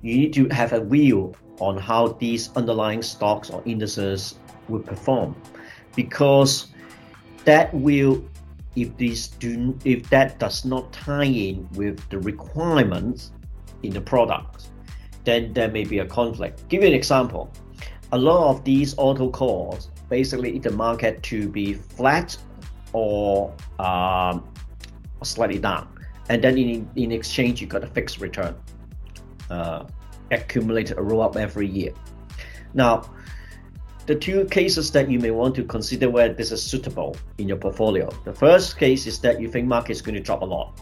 You 0.00 0.16
need 0.16 0.32
to 0.34 0.48
have 0.50 0.72
a 0.72 0.82
view 0.82 1.34
on 1.58 1.76
how 1.76 2.08
these 2.20 2.50
underlying 2.54 3.02
stocks 3.02 3.50
or 3.50 3.60
indices 3.66 4.38
will 4.68 4.80
perform 4.80 5.34
because 5.96 6.68
that 7.44 7.74
will 7.74 8.24
if 8.76 8.96
these 8.96 9.26
do 9.26 9.76
if 9.84 10.08
that 10.10 10.38
does 10.38 10.64
not 10.64 10.92
tie 10.92 11.24
in 11.24 11.68
with 11.72 12.08
the 12.10 12.18
requirements 12.18 13.32
in 13.82 13.92
the 13.92 14.00
product 14.00 14.68
then 15.24 15.52
there 15.52 15.68
may 15.68 15.82
be 15.82 15.98
a 15.98 16.06
conflict 16.06 16.68
give 16.68 16.82
you 16.82 16.88
an 16.88 16.94
example 16.94 17.50
a 18.12 18.18
lot 18.18 18.50
of 18.50 18.64
these 18.64 18.94
auto 18.96 19.30
calls 19.30 19.90
basically 20.08 20.58
the 20.58 20.70
market 20.70 21.22
to 21.22 21.48
be 21.48 21.74
flat 21.74 22.36
or 22.92 23.54
um, 23.78 24.48
slightly 25.22 25.58
down, 25.58 25.88
and 26.28 26.42
then 26.42 26.56
in, 26.56 26.88
in 26.96 27.12
exchange 27.12 27.60
you 27.60 27.66
got 27.66 27.84
a 27.84 27.86
fixed 27.86 28.20
return 28.20 28.54
uh, 29.50 29.84
accumulated 30.30 30.96
a 30.98 31.02
roll 31.02 31.22
up 31.22 31.36
every 31.36 31.66
year. 31.66 31.92
Now, 32.74 33.10
the 34.06 34.14
two 34.14 34.46
cases 34.46 34.90
that 34.92 35.10
you 35.10 35.18
may 35.18 35.30
want 35.30 35.54
to 35.56 35.64
consider 35.64 36.08
where 36.08 36.32
this 36.32 36.50
is 36.50 36.62
suitable 36.62 37.14
in 37.36 37.48
your 37.48 37.58
portfolio. 37.58 38.08
The 38.24 38.32
first 38.32 38.78
case 38.78 39.06
is 39.06 39.18
that 39.20 39.38
you 39.40 39.50
think 39.50 39.66
market 39.66 39.92
is 39.92 40.02
going 40.02 40.14
to 40.14 40.20
drop 40.20 40.40
a 40.40 40.46
lot 40.46 40.80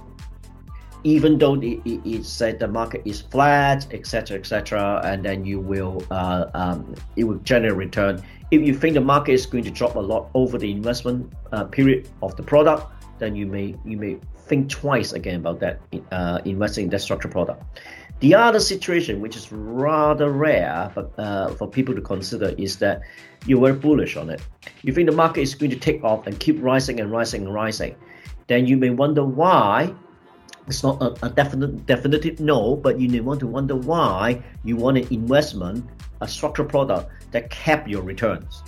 even 1.07 1.39
though 1.39 1.55
it, 1.55 1.81
it, 1.85 2.01
it 2.05 2.27
said 2.27 2.59
the 2.59 2.67
market 2.67 3.01
is 3.05 3.21
flat, 3.21 3.87
etc., 3.93 4.37
etc., 4.37 5.01
and 5.05 5.25
then 5.25 5.45
you 5.47 5.61
will 5.61 6.03
uh, 6.11 6.47
um, 6.55 6.97
it 7.15 7.23
will 7.23 7.39
generate 7.51 7.77
return. 7.77 8.21
If 8.51 8.63
you 8.63 8.75
think 8.75 8.95
the 8.95 9.01
market 9.01 9.33
is 9.33 9.47
going 9.47 9.63
to 9.65 9.71
drop 9.71 9.95
a 9.95 10.01
lot 10.01 10.31
over 10.35 10.59
the 10.59 10.69
investment 10.69 11.33
uh, 11.53 11.63
period 11.63 12.09
of 12.23 12.35
the 12.37 12.43
product, 12.43 12.91
then 13.21 13.37
you 13.37 13.47
may 13.47 13.77
you 13.85 13.97
may 13.97 14.19
think 14.49 14.69
twice 14.69 15.13
again 15.13 15.37
about 15.37 15.61
that 15.61 15.79
uh, 16.11 16.41
investing 16.45 16.85
in 16.87 16.91
that 16.91 17.01
structured 17.01 17.31
product. 17.31 17.63
The 18.19 18.35
other 18.35 18.61
situation, 18.61 19.21
which 19.21 19.37
is 19.37 19.53
rather 19.53 20.31
rare 20.31 20.91
but 20.93 21.13
uh, 21.19 21.51
for 21.55 21.69
people 21.69 21.95
to 21.95 22.01
consider, 22.01 22.53
is 22.59 22.79
that 22.79 23.03
you're 23.47 23.61
very 23.61 23.79
bullish 23.79 24.17
on 24.17 24.29
it. 24.29 24.43
You 24.83 24.93
think 24.93 25.09
the 25.09 25.15
market 25.15 25.43
is 25.43 25.55
going 25.55 25.71
to 25.71 25.79
take 25.79 26.03
off 26.03 26.27
and 26.27 26.41
keep 26.41 26.61
rising 26.61 26.99
and 26.99 27.13
rising 27.13 27.45
and 27.45 27.55
rising. 27.55 27.95
Then 28.49 28.67
you 28.67 28.77
may 28.77 28.91
wonder 28.91 29.25
why 29.25 29.95
it's 30.67 30.83
not 30.83 31.01
a, 31.01 31.27
a, 31.27 31.31
definite 31.31 31.87
definitive 31.87 32.41
no, 32.41 32.77
but 32.77 32.99
you 32.99 33.23
want 33.23 33.41
to 33.41 33.47
wonder 33.47 33.77
why 33.77 34.43
you 34.65 34.77
want 34.77 34.99
an 34.99 35.07
investment, 35.13 35.89
a 36.21 36.29
structured 36.29 36.69
product 36.69 37.11
that 37.31 37.51
cap 37.51 37.87
your 37.87 38.03
returns. 38.03 38.63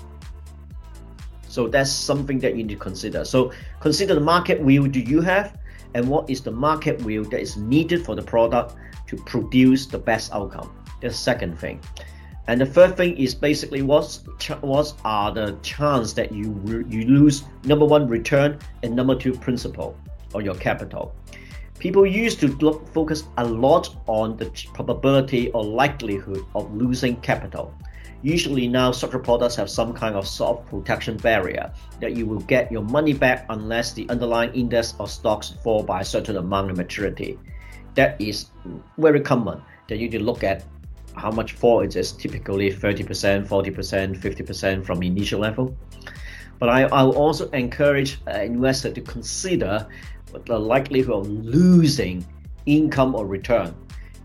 So 1.48 1.66
that's 1.66 1.90
something 1.90 2.38
that 2.40 2.56
you 2.56 2.58
need 2.58 2.68
to 2.68 2.76
consider. 2.76 3.24
So 3.24 3.52
consider 3.80 4.14
the 4.14 4.20
market 4.20 4.60
view 4.60 4.86
do 4.86 5.00
you 5.00 5.20
have 5.22 5.58
and 5.94 6.08
what 6.08 6.28
is 6.30 6.40
the 6.42 6.52
market 6.52 7.00
view 7.00 7.24
that 7.24 7.40
is 7.40 7.56
needed 7.56 8.04
for 8.04 8.14
the 8.14 8.22
product 8.22 8.76
to 9.08 9.16
produce 9.16 9.86
the 9.86 9.98
best 9.98 10.32
outcome. 10.32 10.70
The 11.00 11.10
second 11.10 11.58
thing. 11.58 11.80
And 12.46 12.60
the 12.60 12.66
third 12.66 12.96
thing 12.96 13.16
is 13.16 13.34
basically 13.34 13.82
what's 13.82 14.24
what 14.60 14.94
are 15.04 15.32
the 15.32 15.58
chance 15.62 16.14
that 16.14 16.32
you 16.32 16.84
you 16.88 17.04
lose 17.06 17.44
number 17.64 17.84
one 17.84 18.08
return 18.08 18.58
and 18.82 18.96
number 18.96 19.14
two 19.14 19.32
principal 19.32 19.96
or 20.32 20.42
your 20.42 20.54
capital. 20.54 21.14
People 21.78 22.04
used 22.04 22.40
to 22.40 22.48
look, 22.56 22.88
focus 22.88 23.24
a 23.36 23.44
lot 23.44 23.94
on 24.06 24.36
the 24.36 24.46
probability 24.74 25.50
or 25.52 25.62
likelihood 25.64 26.44
of 26.54 26.74
losing 26.74 27.20
capital. 27.20 27.72
Usually 28.22 28.66
now 28.66 28.90
structured 28.90 29.22
products 29.22 29.54
have 29.54 29.70
some 29.70 29.92
kind 29.92 30.16
of 30.16 30.26
soft 30.26 30.68
protection 30.68 31.16
barrier 31.18 31.72
that 32.00 32.16
you 32.16 32.26
will 32.26 32.40
get 32.40 32.72
your 32.72 32.82
money 32.82 33.12
back 33.12 33.46
unless 33.48 33.92
the 33.92 34.08
underlying 34.08 34.52
index 34.54 34.94
or 34.98 35.06
stocks 35.06 35.54
fall 35.62 35.84
by 35.84 36.00
a 36.00 36.04
certain 36.04 36.36
amount 36.36 36.72
of 36.72 36.76
maturity. 36.76 37.38
That 37.94 38.20
is 38.20 38.46
very 38.96 39.20
common 39.20 39.62
that 39.86 39.98
you 39.98 40.08
to 40.10 40.18
look 40.18 40.42
at 40.42 40.64
how 41.14 41.30
much 41.30 41.52
fall 41.52 41.80
it 41.80 41.94
is, 41.94 42.10
typically 42.10 42.72
30%, 42.72 43.46
40%, 43.46 44.20
50% 44.20 44.84
from 44.84 45.02
initial 45.02 45.40
level. 45.40 45.76
But 46.58 46.70
I, 46.70 46.82
I 46.84 47.02
will 47.04 47.16
also 47.16 47.48
encourage 47.50 48.18
an 48.26 48.40
investor 48.42 48.90
to 48.90 49.00
consider 49.00 49.86
the 50.44 50.58
likelihood 50.58 51.14
of 51.14 51.28
losing 51.28 52.24
income 52.66 53.14
or 53.14 53.26
return. 53.26 53.74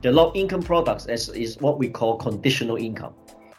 The 0.01 0.11
low 0.11 0.31
income 0.33 0.61
products 0.61 1.05
is, 1.05 1.29
is 1.29 1.57
what 1.59 1.79
we 1.79 1.89
call 1.89 2.17
conditional 2.17 2.75
income. 2.75 3.13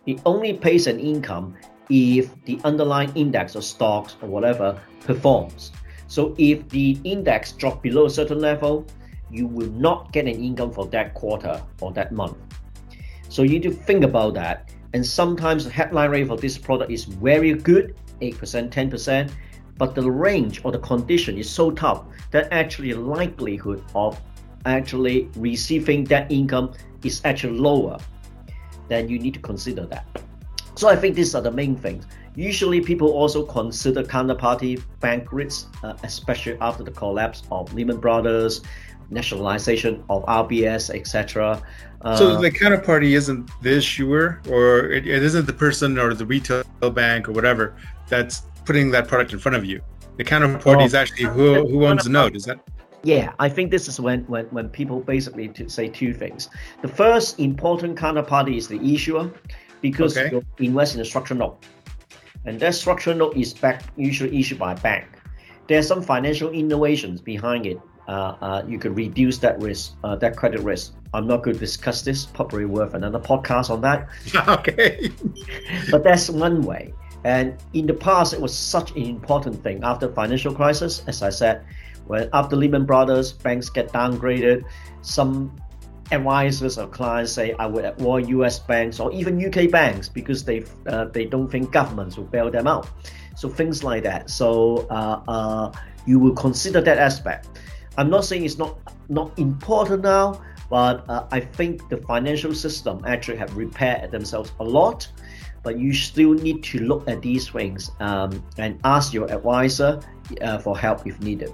It 0.07 0.21
only 0.27 0.53
pays 0.53 0.87
an 0.87 1.01
income 1.01 1.57
if 1.89 2.31
the 2.45 2.61
underlying 2.65 3.13
index 3.15 3.57
or 3.57 3.63
stocks 3.63 4.17
or 4.21 4.29
whatever 4.29 4.81
performs. 5.01 5.73
So 6.07 6.35
if 6.39 6.69
the 6.69 6.99
index 7.05 7.53
drop 7.53 7.83
below 7.83 8.07
a 8.07 8.11
certain 8.11 8.41
level, 8.41 8.87
you 9.31 9.47
will 9.47 9.71
not 9.71 10.13
get 10.13 10.27
an 10.27 10.35
income 10.35 10.71
for 10.71 10.87
that 10.89 11.15
quarter 11.15 11.63
or 11.81 11.93
that 11.93 12.13
month. 12.13 12.37
So 13.29 13.43
you 13.43 13.51
need 13.51 13.63
to 13.63 13.73
think 13.73 14.05
about 14.05 14.35
that. 14.35 14.71
And 14.93 15.05
sometimes 15.05 15.65
the 15.65 15.71
headline 15.71 16.11
rate 16.11 16.29
for 16.29 16.37
this 16.37 16.57
product 16.57 16.93
is 16.93 17.05
very 17.05 17.53
good, 17.55 17.97
8%, 18.21 18.71
10%, 18.71 19.31
but 19.77 19.95
the 19.95 20.11
range 20.11 20.61
or 20.65 20.73
the 20.73 20.79
condition 20.79 21.37
is 21.39 21.49
so 21.51 21.71
tough 21.71 22.05
that 22.31 22.49
actually 22.53 22.95
likelihood 22.95 23.83
of 23.95 24.21
actually 24.67 25.29
receiving 25.37 26.05
that 26.05 26.31
income 26.31 26.73
is 27.03 27.21
actually 27.25 27.59
lower 27.59 27.99
then 28.89 29.09
you 29.09 29.19
need 29.19 29.35
to 29.35 29.41
consider 29.41 29.87
that. 29.87 30.07
So 30.75 30.89
i 30.89 30.97
think 30.97 31.15
these 31.15 31.35
are 31.35 31.43
the 31.43 31.51
main 31.51 31.77
things. 31.77 32.07
Usually 32.37 32.81
people 32.81 33.11
also 33.13 33.47
consider 33.47 34.03
counterparty 34.03 34.83
bank 35.01 35.33
risks 35.33 35.69
uh, 35.85 35.95
especially 36.03 36.59
after 36.61 36.83
the 36.83 36.91
collapse 36.91 37.45
of 37.53 37.73
lehman 37.73 37.99
brothers 37.99 38.61
nationalization 39.11 40.03
of 40.09 40.25
rbs 40.25 40.93
etc 40.93 41.63
uh, 42.03 42.17
so 42.17 42.41
the 42.41 42.51
counterparty 42.51 43.13
isn't 43.13 43.51
the 43.63 43.77
issuer 43.77 44.41
or 44.51 44.91
it, 44.91 45.07
it 45.07 45.23
isn't 45.23 45.47
the 45.47 45.53
person 45.53 45.99
or 45.99 46.15
the 46.15 46.27
retail 46.27 46.65
bank 46.93 47.29
or 47.29 47.33
whatever 47.33 47.77
that's 48.09 48.43
putting 48.65 48.91
that 48.91 49.09
product 49.09 49.33
in 49.33 49.39
front 49.39 49.57
of 49.57 49.65
you. 49.65 49.81
The 50.17 50.25
counterparty 50.25 50.83
oh, 50.83 50.85
is 50.85 50.95
actually 50.95 51.25
who, 51.25 51.67
who 51.67 51.87
owns 51.87 52.05
the 52.05 52.11
note. 52.11 52.37
Is 52.37 52.45
that? 52.45 52.61
Yeah, 53.03 53.33
I 53.39 53.49
think 53.49 53.71
this 53.71 53.89
is 53.89 54.01
when 54.01 54.25
when, 54.25 54.47
when 54.47 54.69
people 54.69 55.01
basically 55.01 55.49
to 55.49 55.69
say 55.69 55.89
two 55.89 56.15
things. 56.15 56.49
The 56.83 56.89
first 56.89 57.39
important 57.39 57.99
counterparty 57.99 58.57
is 58.57 58.69
the 58.69 58.81
issuer, 58.95 59.31
because 59.81 60.17
okay. 60.17 60.31
you 60.35 60.67
invest 60.67 60.95
in 60.95 61.01
a 61.01 61.05
structured 61.05 61.39
note, 61.39 61.65
and 62.45 62.59
that 62.61 62.75
structured 62.75 63.19
note 63.19 63.37
is 63.37 63.53
back 63.53 63.83
usually 63.97 64.39
issued 64.39 64.59
by 64.59 64.73
a 64.73 64.77
bank. 64.77 65.07
There 65.67 65.79
are 65.79 65.83
some 65.83 66.03
financial 66.03 66.51
innovations 66.51 67.21
behind 67.21 67.67
it 67.67 67.81
uh, 68.07 68.37
uh, 68.41 68.65
you 68.69 68.79
could 68.79 68.97
reduce 68.97 69.39
that 69.39 69.61
risk, 69.61 69.95
uh, 70.05 70.17
that 70.17 70.37
credit 70.37 70.61
risk. 70.61 70.95
I'm 71.15 71.27
not 71.27 71.43
going 71.43 71.55
to 71.55 71.61
discuss 71.61 72.03
this, 72.03 72.27
probably 72.27 72.65
worth 72.65 72.95
another 72.95 73.19
podcast 73.19 73.71
on 73.71 73.81
that. 73.83 74.09
okay. 74.49 75.11
but 75.91 76.05
that's 76.05 76.29
one 76.29 76.63
way. 76.63 76.93
And 77.25 77.57
in 77.73 77.87
the 77.87 77.95
past, 77.95 78.35
it 78.35 78.41
was 78.41 78.55
such 78.55 78.91
an 78.93 79.03
important 79.03 79.63
thing 79.63 79.83
after 79.83 80.13
financial 80.13 80.55
crisis, 80.55 81.03
as 81.07 81.23
I 81.23 81.31
said, 81.31 81.65
when 82.07 82.29
after 82.33 82.55
Lehman 82.55 82.85
Brothers, 82.85 83.33
banks 83.33 83.71
get 83.71 83.93
downgraded, 83.93 84.65
some 85.01 85.57
advisors 86.13 86.79
or 86.79 86.87
clients 86.87 87.33
say 87.33 87.55
I 87.59 87.67
would 87.67 87.85
avoid 87.85 88.29
U.S. 88.29 88.59
banks 88.59 89.01
or 89.01 89.11
even 89.13 89.41
U.K. 89.41 89.69
banks 89.69 90.09
because 90.09 90.45
they 90.45 90.65
uh, 90.87 91.07
they 91.07 91.25
don't 91.25 91.51
think 91.51 91.73
governments 91.73 92.17
will 92.17 92.25
bail 92.25 92.51
them 92.51 92.67
out. 92.67 92.89
So 93.37 93.49
things 93.49 93.83
like 93.83 94.03
that. 94.05 94.31
So 94.31 94.87
uh, 94.91 95.23
uh, 95.27 95.73
you 96.07 96.19
will 96.19 96.35
consider 96.35 96.81
that 96.83 96.99
aspect. 96.99 97.49
I'm 97.97 98.11
not 98.11 98.25
saying 98.25 98.45
it's 98.45 98.59
not 98.59 98.79
not 99.09 99.37
important 99.39 100.03
now, 100.03 100.43
but 100.69 101.09
uh, 101.09 101.27
I 101.31 101.41
think 101.41 101.89
the 101.89 101.97
financial 101.99 102.55
system 102.55 103.03
actually 103.07 103.39
have 103.39 103.57
repaired 103.57 104.11
themselves 104.11 104.53
a 104.61 104.65
lot. 104.65 105.09
But 105.65 105.79
you 105.79 105.93
still 105.95 106.35
need 106.35 106.63
to 106.65 106.79
look 106.81 107.09
at 107.09 107.23
these 107.23 107.49
things 107.49 107.91
um, 107.99 108.45
and 108.59 108.79
ask 108.85 109.13
your 109.13 109.33
advisor 109.33 110.01
uh, 110.41 110.59
for 110.59 110.79
help 110.79 111.07
if 111.07 111.21
needed. 111.21 111.53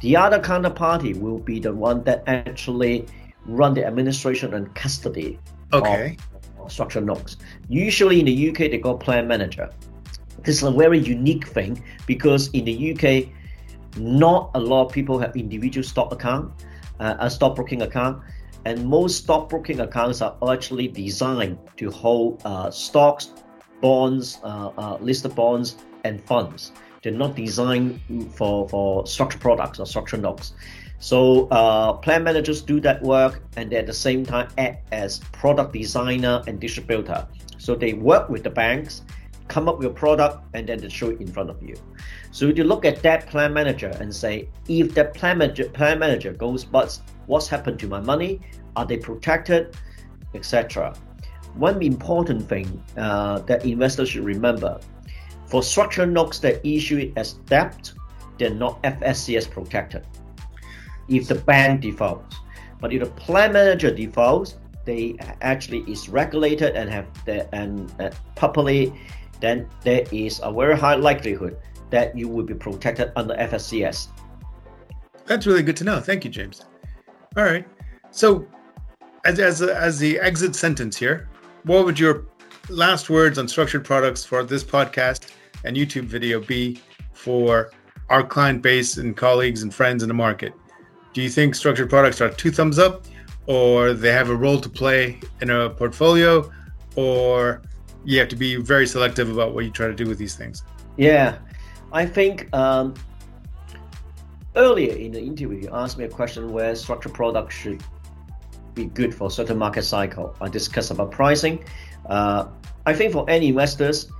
The 0.00 0.16
other 0.16 0.38
counterparty 0.38 1.18
will 1.18 1.38
be 1.38 1.58
the 1.58 1.72
one 1.72 2.02
that 2.04 2.24
actually 2.26 3.06
run 3.46 3.74
the 3.74 3.84
administration 3.86 4.54
and 4.54 4.72
custody 4.74 5.38
okay. 5.72 6.16
of, 6.34 6.66
of 6.66 6.72
structured 6.72 7.06
notes. 7.06 7.36
Usually 7.68 8.20
in 8.20 8.26
the 8.26 8.50
UK, 8.50 8.58
they 8.70 8.78
call 8.78 8.96
plan 8.98 9.26
manager. 9.26 9.70
This 10.42 10.56
is 10.56 10.62
a 10.62 10.70
very 10.70 10.98
unique 10.98 11.48
thing 11.48 11.82
because 12.06 12.48
in 12.50 12.64
the 12.64 12.92
UK, 12.92 13.28
not 13.96 14.50
a 14.54 14.60
lot 14.60 14.86
of 14.86 14.92
people 14.92 15.18
have 15.18 15.34
individual 15.36 15.82
stock 15.84 16.12
account, 16.12 16.52
uh, 17.00 17.16
a 17.18 17.30
stockbroking 17.30 17.82
account, 17.82 18.22
and 18.68 18.84
most 18.86 19.24
stockbroking 19.24 19.80
accounts 19.80 20.20
are 20.20 20.36
actually 20.52 20.88
designed 20.88 21.56
to 21.78 21.90
hold 21.90 22.42
uh, 22.44 22.70
stocks, 22.70 23.32
bonds, 23.80 24.38
uh, 24.44 24.70
uh, 24.76 24.98
listed 25.00 25.34
bonds, 25.34 25.76
and 26.04 26.22
funds. 26.24 26.72
They're 27.02 27.12
not 27.12 27.34
designed 27.34 27.98
for, 28.34 28.68
for 28.68 29.06
structured 29.06 29.40
products 29.40 29.80
or 29.80 29.86
structured 29.86 30.20
notes. 30.20 30.52
So 30.98 31.48
uh, 31.48 31.94
plan 31.94 32.22
managers 32.22 32.60
do 32.60 32.78
that 32.80 33.00
work 33.00 33.40
and 33.56 33.70
they 33.70 33.76
at 33.76 33.86
the 33.86 33.94
same 33.94 34.26
time 34.26 34.48
act 34.58 34.86
as 34.92 35.20
product 35.32 35.72
designer 35.72 36.42
and 36.46 36.60
distributor. 36.60 37.26
So 37.56 37.74
they 37.74 37.94
work 37.94 38.28
with 38.28 38.42
the 38.42 38.50
banks, 38.50 39.00
come 39.46 39.66
up 39.66 39.78
with 39.78 39.86
a 39.86 39.94
product, 39.94 40.44
and 40.52 40.68
then 40.68 40.78
they 40.78 40.90
show 40.90 41.08
it 41.08 41.22
in 41.22 41.28
front 41.28 41.48
of 41.48 41.62
you. 41.62 41.76
So 42.32 42.48
you 42.48 42.64
look 42.64 42.84
at 42.84 43.02
that 43.02 43.28
plan 43.28 43.54
manager 43.54 43.96
and 43.98 44.14
say, 44.14 44.50
if 44.68 44.92
that 44.94 45.14
plan 45.14 45.38
manager, 45.38 45.70
plan 45.70 45.98
manager 45.98 46.34
goes 46.34 46.64
bust, 46.64 47.02
what's 47.28 47.46
happened 47.46 47.78
to 47.80 47.86
my 47.86 48.00
money? 48.00 48.40
Are 48.74 48.84
they 48.84 48.96
protected, 48.96 49.76
etc. 50.34 50.94
One 51.54 51.82
important 51.82 52.48
thing 52.48 52.82
uh, 52.96 53.38
that 53.40 53.64
investors 53.64 54.10
should 54.10 54.24
remember: 54.24 54.80
for 55.46 55.62
structured 55.62 56.12
notes 56.12 56.40
that 56.40 56.66
issue 56.66 56.98
it 56.98 57.12
as 57.16 57.34
debt, 57.46 57.92
they're 58.38 58.50
not 58.50 58.82
FSCS 58.82 59.50
protected. 59.50 60.06
If 61.08 61.28
the 61.28 61.36
bank 61.36 61.82
defaults, 61.82 62.36
but 62.80 62.92
if 62.92 63.00
the 63.00 63.10
plan 63.10 63.52
manager 63.52 63.90
defaults, 63.90 64.56
they 64.84 65.16
actually 65.40 65.80
is 65.90 66.08
regulated 66.08 66.74
and 66.76 66.90
have 66.90 67.06
the, 67.24 67.52
and 67.54 67.92
uh, 68.00 68.10
properly, 68.36 68.92
then 69.40 69.68
there 69.82 70.04
is 70.12 70.40
a 70.42 70.52
very 70.52 70.76
high 70.76 70.94
likelihood 70.94 71.58
that 71.90 72.16
you 72.16 72.28
will 72.28 72.44
be 72.44 72.54
protected 72.54 73.12
under 73.16 73.34
FSCS. 73.34 74.08
That's 75.26 75.46
really 75.46 75.62
good 75.62 75.76
to 75.78 75.84
know. 75.84 76.00
Thank 76.00 76.24
you, 76.24 76.30
James. 76.30 76.64
All 77.36 77.44
right. 77.44 77.66
So, 78.10 78.46
as 79.24 79.38
as 79.38 79.62
as 79.62 79.98
the 79.98 80.18
exit 80.18 80.54
sentence 80.56 80.96
here, 80.96 81.28
what 81.64 81.84
would 81.84 81.98
your 81.98 82.26
last 82.68 83.10
words 83.10 83.38
on 83.38 83.48
structured 83.48 83.84
products 83.84 84.24
for 84.24 84.42
this 84.42 84.64
podcast 84.64 85.30
and 85.64 85.76
YouTube 85.76 86.04
video 86.04 86.40
be 86.40 86.80
for 87.12 87.70
our 88.08 88.22
client 88.22 88.62
base 88.62 88.96
and 88.96 89.16
colleagues 89.16 89.62
and 89.62 89.74
friends 89.74 90.02
in 90.02 90.08
the 90.08 90.14
market? 90.14 90.52
Do 91.12 91.22
you 91.22 91.28
think 91.28 91.54
structured 91.54 91.90
products 91.90 92.20
are 92.20 92.30
two 92.30 92.50
thumbs 92.50 92.78
up, 92.78 93.06
or 93.46 93.92
they 93.92 94.12
have 94.12 94.30
a 94.30 94.36
role 94.36 94.60
to 94.60 94.68
play 94.68 95.20
in 95.40 95.50
a 95.50 95.70
portfolio, 95.70 96.50
or 96.96 97.62
you 98.04 98.18
have 98.18 98.28
to 98.28 98.36
be 98.36 98.56
very 98.56 98.86
selective 98.86 99.30
about 99.30 99.54
what 99.54 99.64
you 99.64 99.70
try 99.70 99.86
to 99.86 99.94
do 99.94 100.06
with 100.06 100.18
these 100.18 100.34
things? 100.34 100.62
Yeah, 100.96 101.38
I 101.92 102.06
think 102.06 102.52
um, 102.54 102.94
earlier 104.58 104.94
in 104.94 105.12
the 105.12 105.20
interview, 105.20 105.60
you 105.62 105.70
asked 105.72 105.96
me 105.96 106.04
a 106.04 106.08
question 106.08 106.52
where 106.52 106.74
structured 106.74 107.14
products 107.14 107.54
should 107.54 107.82
be 108.74 108.84
good 108.86 109.14
for 109.14 109.30
certain 109.30 109.56
market 109.56 109.82
cycle. 109.82 110.36
I 110.40 110.48
discussed 110.48 110.90
about 110.90 111.10
pricing. 111.12 111.64
Uh, 112.06 112.48
I 112.84 112.92
think 112.94 113.12
for 113.12 113.28
any 113.30 113.48
investors, 113.48 114.10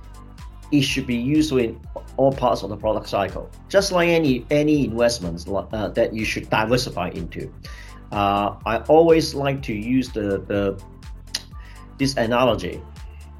it 0.71 0.81
should 0.81 1.05
be 1.05 1.15
useful 1.15 1.59
in 1.59 1.79
all 2.17 2.31
parts 2.31 2.63
of 2.63 2.69
the 2.69 2.77
product 2.77 3.07
cycle, 3.07 3.49
just 3.69 3.91
like 3.91 4.09
any 4.09 4.45
any 4.49 4.85
investments 4.85 5.45
uh, 5.47 5.87
that 5.89 6.13
you 6.13 6.25
should 6.25 6.49
diversify 6.49 7.09
into. 7.09 7.51
Uh, 8.11 8.55
I 8.65 8.79
always 8.87 9.33
like 9.33 9.61
to 9.63 9.73
use 9.73 10.09
the, 10.09 10.41
the 10.47 10.81
this 11.97 12.15
analogy 12.17 12.81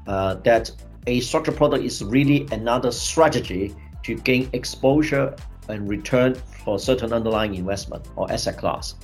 uh, 0.06 0.34
that 0.46 0.70
a 1.06 1.20
structured 1.20 1.56
product 1.56 1.84
is 1.84 2.04
really 2.04 2.46
another 2.52 2.92
strategy 2.92 3.74
to 4.02 4.14
gain 4.14 4.48
exposure 4.52 5.34
and 5.70 5.88
return 5.88 6.34
for 6.64 6.78
certain 6.78 7.12
underlying 7.12 7.54
investment 7.54 8.06
or 8.16 8.30
asset 8.30 8.58
class. 8.58 8.94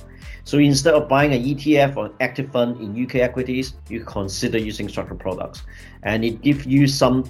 So 0.43 0.57
instead 0.59 0.93
of 0.93 1.09
buying 1.09 1.33
an 1.33 1.43
ETF 1.43 1.97
or 1.97 2.05
an 2.05 2.13
active 2.21 2.51
fund 2.51 2.79
in 2.79 3.03
UK 3.03 3.15
equities, 3.15 3.73
you 3.89 4.03
consider 4.03 4.57
using 4.57 4.87
structured 4.87 5.19
products. 5.19 5.63
And 6.03 6.23
it 6.23 6.41
gives 6.41 6.65
you 6.65 6.87
some 6.87 7.29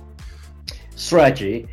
strategy 0.96 1.68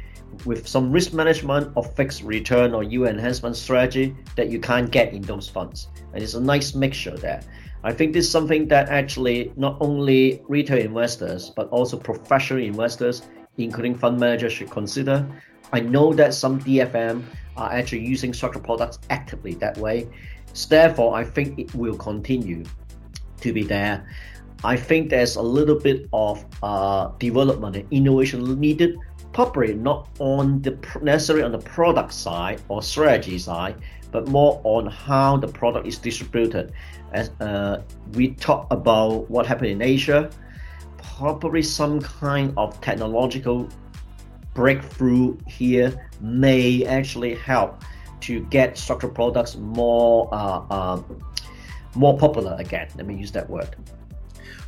with 0.44 0.66
some 0.66 0.90
risk 0.90 1.12
management 1.12 1.70
or 1.74 1.85
fixed 1.85 2.22
return 2.22 2.74
or 2.74 2.83
yield 2.83 3.09
enhancement 3.09 3.57
strategy 3.57 4.16
that 4.37 4.50
you 4.50 4.59
can't 4.59 4.90
get 4.90 5.12
in 5.12 5.22
those 5.22 5.48
funds. 5.48 5.88
And 6.12 6.22
it's 6.22 6.35
a 6.35 6.40
nice 6.40 6.74
mixture 6.74 7.16
there. 7.16 7.42
I 7.83 7.92
think 7.92 8.14
this 8.14 8.24
is 8.24 8.31
something 8.31 8.66
that 8.68 8.88
actually 8.88 9.53
not 9.57 9.77
only 9.81 10.42
retail 10.48 10.79
investors 10.79 11.53
but 11.55 11.68
also 11.68 11.98
professional 11.98 12.62
investors, 12.62 13.22
including 13.59 13.95
fund 13.95 14.19
managers, 14.19 14.53
should 14.53 14.71
consider 14.71 15.27
I 15.75 15.81
know 15.81 16.12
that 16.12 16.35
some 16.35 16.61
DFM 16.61 17.25
are 17.57 17.73
actually 17.73 18.07
using 18.07 18.33
structured 18.33 18.62
products 18.62 19.01
actively 19.11 19.55
that 19.55 19.77
way. 19.79 20.09
Therefore, 20.69 21.17
I 21.17 21.25
think 21.25 21.59
it 21.59 21.75
will 21.75 21.97
continue 21.97 22.64
to 23.40 23.53
be 23.53 23.64
there. 23.64 24.07
I 24.62 24.77
think 24.77 25.11
there's 25.11 25.35
a 25.35 25.43
little 25.43 25.79
bit 25.79 26.09
of 26.12 26.45
uh, 26.62 27.09
development 27.19 27.75
and 27.75 27.87
innovation 27.90 28.61
needed, 28.61 28.97
probably 29.33 29.75
not 29.75 30.09
on 30.21 30.62
the 30.62 30.79
necessarily 31.03 31.45
on 31.45 31.51
the 31.51 31.59
product 31.59 32.12
side 32.12 32.62
or 32.69 32.81
strategy 32.81 33.38
side, 33.38 33.75
but 34.12 34.29
more 34.29 34.61
on 34.62 34.87
how 34.87 35.37
the 35.37 35.49
product 35.49 35.88
is 35.88 35.99
distributed. 35.99 36.73
As 37.12 37.31
uh, 37.40 37.83
we 38.12 38.35
talk 38.35 38.69
about 38.71 39.29
what 39.29 39.45
happened 39.45 39.71
in 39.71 39.83
Asia, 39.83 40.31
probably 41.16 41.62
some 41.62 42.00
kind 42.00 42.53
of 42.57 42.81
technological 42.81 43.68
breakthrough 44.55 45.37
here 45.46 46.09
may 46.20 46.85
actually 46.85 47.35
help 47.35 47.83
to 48.20 48.40
get 48.46 48.79
structured 48.79 49.14
products 49.14 49.57
more 49.57 50.29
uh, 50.33 50.61
uh, 50.70 51.03
more 51.94 52.16
popular 52.18 52.57
again. 52.59 52.88
Let 52.96 53.07
me 53.07 53.16
use 53.16 53.33
that 53.33 53.48
word. 53.48 53.77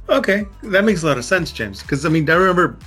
Okay, 0.09 0.47
that 0.63 0.85
makes 0.85 1.03
a 1.03 1.07
lot 1.07 1.19
of 1.19 1.25
sense, 1.25 1.51
James. 1.51 1.83
Because 1.83 2.05
I 2.05 2.09
mean, 2.09 2.29
I 2.29 2.35
remember 2.35 2.79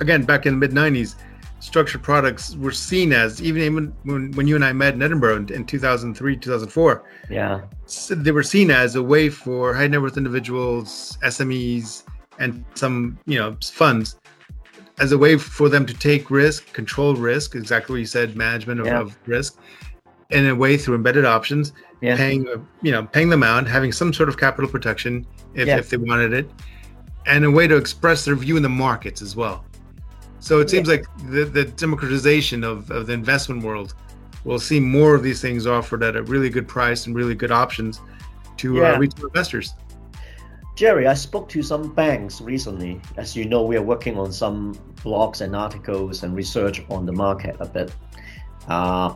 again 0.00 0.24
back 0.24 0.46
in 0.46 0.54
the 0.54 0.58
mid 0.58 0.72
'90s, 0.72 1.16
structured 1.60 2.02
products 2.02 2.56
were 2.56 2.72
seen 2.72 3.12
as 3.12 3.42
even 3.42 3.94
when 4.04 4.32
when 4.32 4.46
you 4.46 4.54
and 4.56 4.64
I 4.64 4.72
met 4.72 4.94
in 4.94 5.02
Edinburgh 5.02 5.36
in, 5.36 5.52
in 5.52 5.66
2003, 5.66 6.36
2004. 6.36 7.04
Yeah, 7.30 7.62
they 8.10 8.32
were 8.32 8.42
seen 8.42 8.70
as 8.70 8.96
a 8.96 9.02
way 9.02 9.28
for 9.28 9.74
high 9.74 9.86
net 9.86 10.00
worth 10.00 10.16
individuals, 10.16 11.18
SMEs, 11.22 12.04
and 12.38 12.64
some 12.74 13.18
you 13.26 13.38
know 13.38 13.56
funds 13.62 14.16
as 14.98 15.12
a 15.12 15.18
way 15.18 15.36
for 15.36 15.68
them 15.68 15.84
to 15.86 15.94
take 15.94 16.30
risk, 16.30 16.72
control 16.72 17.16
risk, 17.16 17.56
exactly 17.56 17.94
what 17.94 17.98
you 17.98 18.06
said, 18.06 18.36
management 18.36 18.80
of, 18.80 18.86
yeah. 18.86 19.00
of 19.00 19.18
risk, 19.26 19.58
in 20.30 20.46
a 20.46 20.54
way 20.54 20.76
through 20.76 20.94
embedded 20.94 21.24
options, 21.24 21.72
yeah. 22.00 22.16
paying 22.16 22.44
you 22.82 22.92
know 22.92 23.04
paying 23.04 23.28
them 23.28 23.42
out, 23.42 23.66
having 23.66 23.92
some 23.92 24.12
sort 24.12 24.28
of 24.28 24.38
capital 24.38 24.70
protection 24.70 25.26
if, 25.54 25.66
yeah. 25.66 25.78
if 25.78 25.90
they 25.90 25.96
wanted 25.96 26.32
it, 26.32 26.50
and 27.26 27.44
a 27.44 27.50
way 27.50 27.66
to 27.66 27.76
express 27.76 28.24
their 28.24 28.36
view 28.36 28.56
in 28.56 28.62
the 28.62 28.68
markets 28.68 29.22
as 29.22 29.34
well. 29.36 29.64
So 30.38 30.60
it 30.60 30.68
seems 30.68 30.88
like 30.88 31.06
the, 31.30 31.46
the 31.46 31.64
democratization 31.64 32.64
of, 32.64 32.90
of 32.90 33.06
the 33.06 33.14
investment 33.14 33.62
world 33.62 33.94
will 34.44 34.58
see 34.58 34.78
more 34.78 35.14
of 35.14 35.22
these 35.22 35.40
things 35.40 35.66
offered 35.66 36.02
at 36.02 36.16
a 36.16 36.22
really 36.22 36.50
good 36.50 36.68
price 36.68 37.06
and 37.06 37.16
really 37.16 37.34
good 37.34 37.50
options 37.50 38.02
to 38.58 38.84
uh, 38.84 38.98
retail 38.98 39.24
investors. 39.24 39.72
Jerry, 40.74 41.06
I 41.06 41.14
spoke 41.14 41.48
to 41.50 41.62
some 41.62 41.94
banks 41.94 42.40
recently. 42.40 43.00
As 43.16 43.36
you 43.36 43.44
know, 43.44 43.62
we 43.62 43.76
are 43.76 43.82
working 43.82 44.18
on 44.18 44.32
some 44.32 44.74
blogs 44.96 45.40
and 45.40 45.54
articles 45.54 46.24
and 46.24 46.34
research 46.34 46.84
on 46.90 47.06
the 47.06 47.12
market 47.12 47.56
a 47.60 47.66
bit. 47.66 47.94
Uh, 48.66 49.14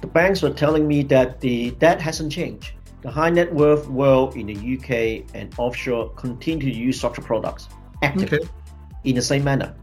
the 0.00 0.06
banks 0.06 0.40
were 0.40 0.50
telling 0.50 0.88
me 0.88 1.02
that 1.04 1.40
the 1.40 1.72
debt 1.72 2.00
hasn't 2.00 2.32
changed. 2.32 2.72
The 3.02 3.10
high 3.10 3.28
net 3.28 3.52
worth 3.52 3.86
world 3.88 4.36
in 4.36 4.46
the 4.46 4.54
UK 4.54 5.28
and 5.34 5.54
offshore 5.58 6.08
continue 6.14 6.72
to 6.72 6.78
use 6.78 6.96
structured 6.96 7.26
products 7.26 7.68
actively 8.02 8.38
okay. 8.38 8.48
in 9.04 9.16
the 9.16 9.22
same 9.22 9.44
manner. 9.44 9.74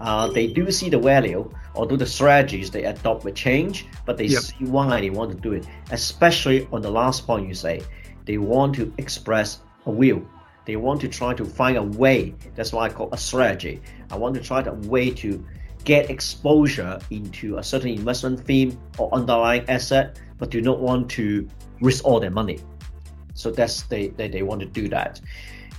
Uh, 0.00 0.26
they 0.26 0.48
do 0.48 0.68
see 0.72 0.90
the 0.90 0.98
value, 0.98 1.48
although 1.76 1.96
the 1.96 2.06
strategies 2.06 2.72
they 2.72 2.82
adopt 2.82 3.24
will 3.24 3.32
change, 3.32 3.86
but 4.04 4.16
they 4.16 4.26
yep. 4.26 4.42
see 4.42 4.64
why 4.64 5.00
they 5.00 5.10
want 5.10 5.30
to 5.30 5.36
do 5.36 5.52
it. 5.52 5.64
Especially 5.92 6.66
on 6.72 6.82
the 6.82 6.90
last 6.90 7.24
point 7.24 7.46
you 7.46 7.54
say, 7.54 7.80
they 8.24 8.38
want 8.38 8.74
to 8.74 8.92
express 8.98 9.60
a 9.86 9.90
will. 9.90 10.22
They 10.66 10.76
want 10.76 11.00
to 11.02 11.08
try 11.08 11.34
to 11.34 11.44
find 11.44 11.76
a 11.76 11.82
way. 11.82 12.34
That's 12.54 12.72
why 12.72 12.86
I 12.86 12.88
call 12.88 13.10
a 13.12 13.18
strategy. 13.18 13.82
I 14.10 14.16
want 14.16 14.34
to 14.34 14.40
try 14.40 14.62
a 14.62 14.72
way 14.72 15.10
to 15.10 15.44
get 15.84 16.08
exposure 16.08 16.98
into 17.10 17.58
a 17.58 17.62
certain 17.62 17.90
investment 17.90 18.40
theme 18.40 18.78
or 18.98 19.12
underlying 19.14 19.68
asset, 19.68 20.18
but 20.38 20.50
do 20.50 20.62
not 20.62 20.80
want 20.80 21.10
to 21.10 21.46
risk 21.80 22.04
all 22.04 22.18
their 22.18 22.30
money. 22.30 22.58
So 23.34 23.50
that's 23.50 23.82
they, 23.82 24.08
they, 24.08 24.28
they 24.28 24.42
want 24.42 24.60
to 24.60 24.66
do 24.66 24.88
that. 24.88 25.20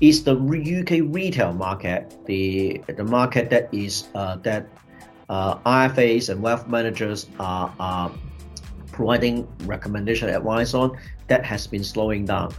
Is 0.02 0.24
the 0.24 0.36
UK 0.36 1.14
retail 1.14 1.54
market 1.54 2.14
the 2.26 2.82
the 2.88 3.04
market 3.04 3.50
that 3.50 3.74
is 3.74 4.10
uh, 4.14 4.36
that 4.38 4.68
uh, 5.30 5.56
IFAs 5.60 6.30
and 6.30 6.42
wealth 6.42 6.68
managers 6.68 7.28
are, 7.40 7.74
are 7.80 8.12
providing 8.92 9.48
recommendation 9.64 10.30
advice 10.30 10.74
on 10.74 10.98
that 11.28 11.46
has 11.46 11.66
been 11.66 11.84
slowing 11.84 12.26
down. 12.26 12.54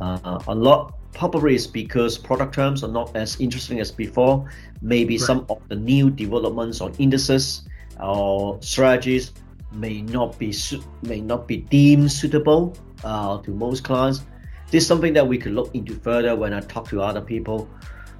Uh, 0.00 0.38
a 0.46 0.54
lot 0.54 0.94
probably 1.12 1.54
is 1.54 1.66
because 1.66 2.16
product 2.18 2.54
terms 2.54 2.84
are 2.84 2.92
not 2.92 3.14
as 3.16 3.40
interesting 3.40 3.80
as 3.80 3.90
before. 3.90 4.48
Maybe 4.82 5.16
right. 5.16 5.26
some 5.26 5.46
of 5.48 5.60
the 5.68 5.76
new 5.76 6.10
developments 6.10 6.80
or 6.80 6.92
indices 6.98 7.62
or 8.00 8.58
strategies 8.62 9.32
may 9.72 10.00
not 10.02 10.38
be 10.38 10.54
may 11.02 11.20
not 11.20 11.46
be 11.46 11.58
deemed 11.58 12.10
suitable 12.10 12.76
uh, 13.04 13.38
to 13.42 13.50
most 13.50 13.84
clients. 13.84 14.24
This 14.70 14.84
is 14.84 14.88
something 14.88 15.12
that 15.14 15.26
we 15.26 15.38
could 15.38 15.52
look 15.52 15.74
into 15.74 15.94
further 15.94 16.36
when 16.36 16.52
I 16.52 16.60
talk 16.60 16.88
to 16.90 17.02
other 17.02 17.20
people. 17.20 17.68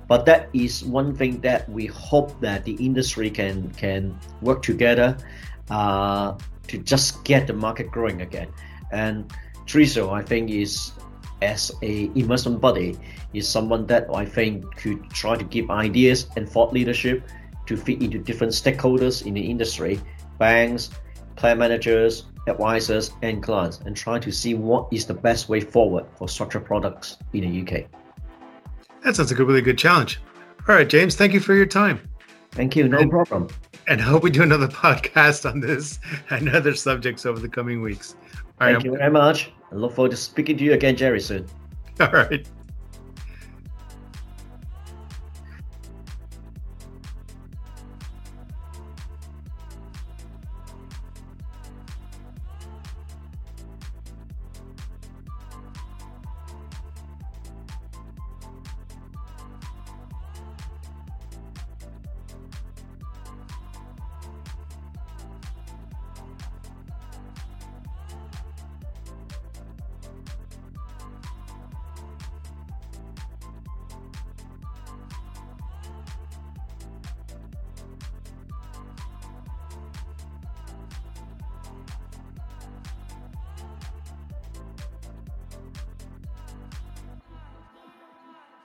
But 0.08 0.24
that 0.24 0.48
is 0.54 0.82
one 0.84 1.14
thing 1.14 1.40
that 1.42 1.68
we 1.68 1.86
hope 1.86 2.40
that 2.40 2.64
the 2.64 2.72
industry 2.80 3.30
can 3.30 3.70
can 3.72 4.18
work 4.40 4.62
together 4.62 5.16
uh, 5.70 6.32
to 6.68 6.78
just 6.78 7.24
get 7.24 7.46
the 7.46 7.52
market 7.52 7.90
growing 7.90 8.22
again. 8.22 8.48
And 8.90 9.30
Trezo, 9.66 10.10
I 10.10 10.22
think, 10.22 10.50
is 10.50 10.92
as 11.42 11.72
a 11.83 12.11
investment 12.14 12.61
body 12.61 12.96
is 13.33 13.48
someone 13.48 13.87
that 13.87 14.07
I 14.14 14.24
think 14.24 14.74
could 14.77 15.09
try 15.11 15.37
to 15.37 15.44
give 15.44 15.70
ideas 15.70 16.29
and 16.37 16.48
thought 16.48 16.72
leadership 16.72 17.22
to 17.66 17.77
fit 17.77 18.03
into 18.03 18.18
different 18.18 18.53
stakeholders 18.53 19.27
in 19.27 19.35
the 19.35 19.40
industry, 19.40 20.01
banks, 20.38 20.90
plan 21.37 21.59
managers, 21.59 22.24
advisors, 22.46 23.12
and 23.22 23.42
clients, 23.42 23.81
and 23.81 23.96
try 23.96 24.18
to 24.18 24.33
see 24.33 24.55
what 24.55 24.88
is 24.90 25.07
the 25.07 25.14
best 25.14 25.48
way 25.48 25.61
forward 25.61 26.07
for 26.16 26.29
structured 26.29 26.64
products 26.64 27.18
in 27.33 27.42
the 27.42 27.61
UK. 27.62 27.87
That 29.05 29.16
sounds 29.16 29.31
like 29.31 29.40
a 29.40 29.44
really 29.44 29.61
good 29.61 29.79
challenge. 29.79 30.20
All 30.68 30.74
right, 30.74 30.88
James, 30.88 31.14
thank 31.14 31.33
you 31.33 31.40
for 31.40 31.55
your 31.55 31.66
time. 31.66 32.01
Thank 32.51 32.74
you, 32.74 32.88
no 32.88 32.98
and, 32.98 33.11
problem. 33.11 33.48
And 33.87 34.01
I 34.01 34.05
hope 34.05 34.22
we 34.22 34.31
do 34.31 34.42
another 34.42 34.68
podcast 34.68 35.48
on 35.48 35.61
this 35.61 35.98
and 36.31 36.48
other 36.48 36.74
subjects 36.74 37.24
over 37.27 37.38
the 37.38 37.48
coming 37.48 37.83
weeks. 37.83 38.16
All 38.61 38.66
Thank 38.66 38.77
right, 38.79 38.85
you 38.85 38.96
very 38.96 39.11
much. 39.11 39.53
I 39.70 39.74
look 39.74 39.94
forward 39.94 40.11
to 40.12 40.16
speaking 40.16 40.57
to 40.59 40.64
you 40.64 40.72
again, 40.72 40.96
Jerry, 40.96 41.20
soon. 41.20 41.46
All 42.00 42.11
right. 42.11 42.46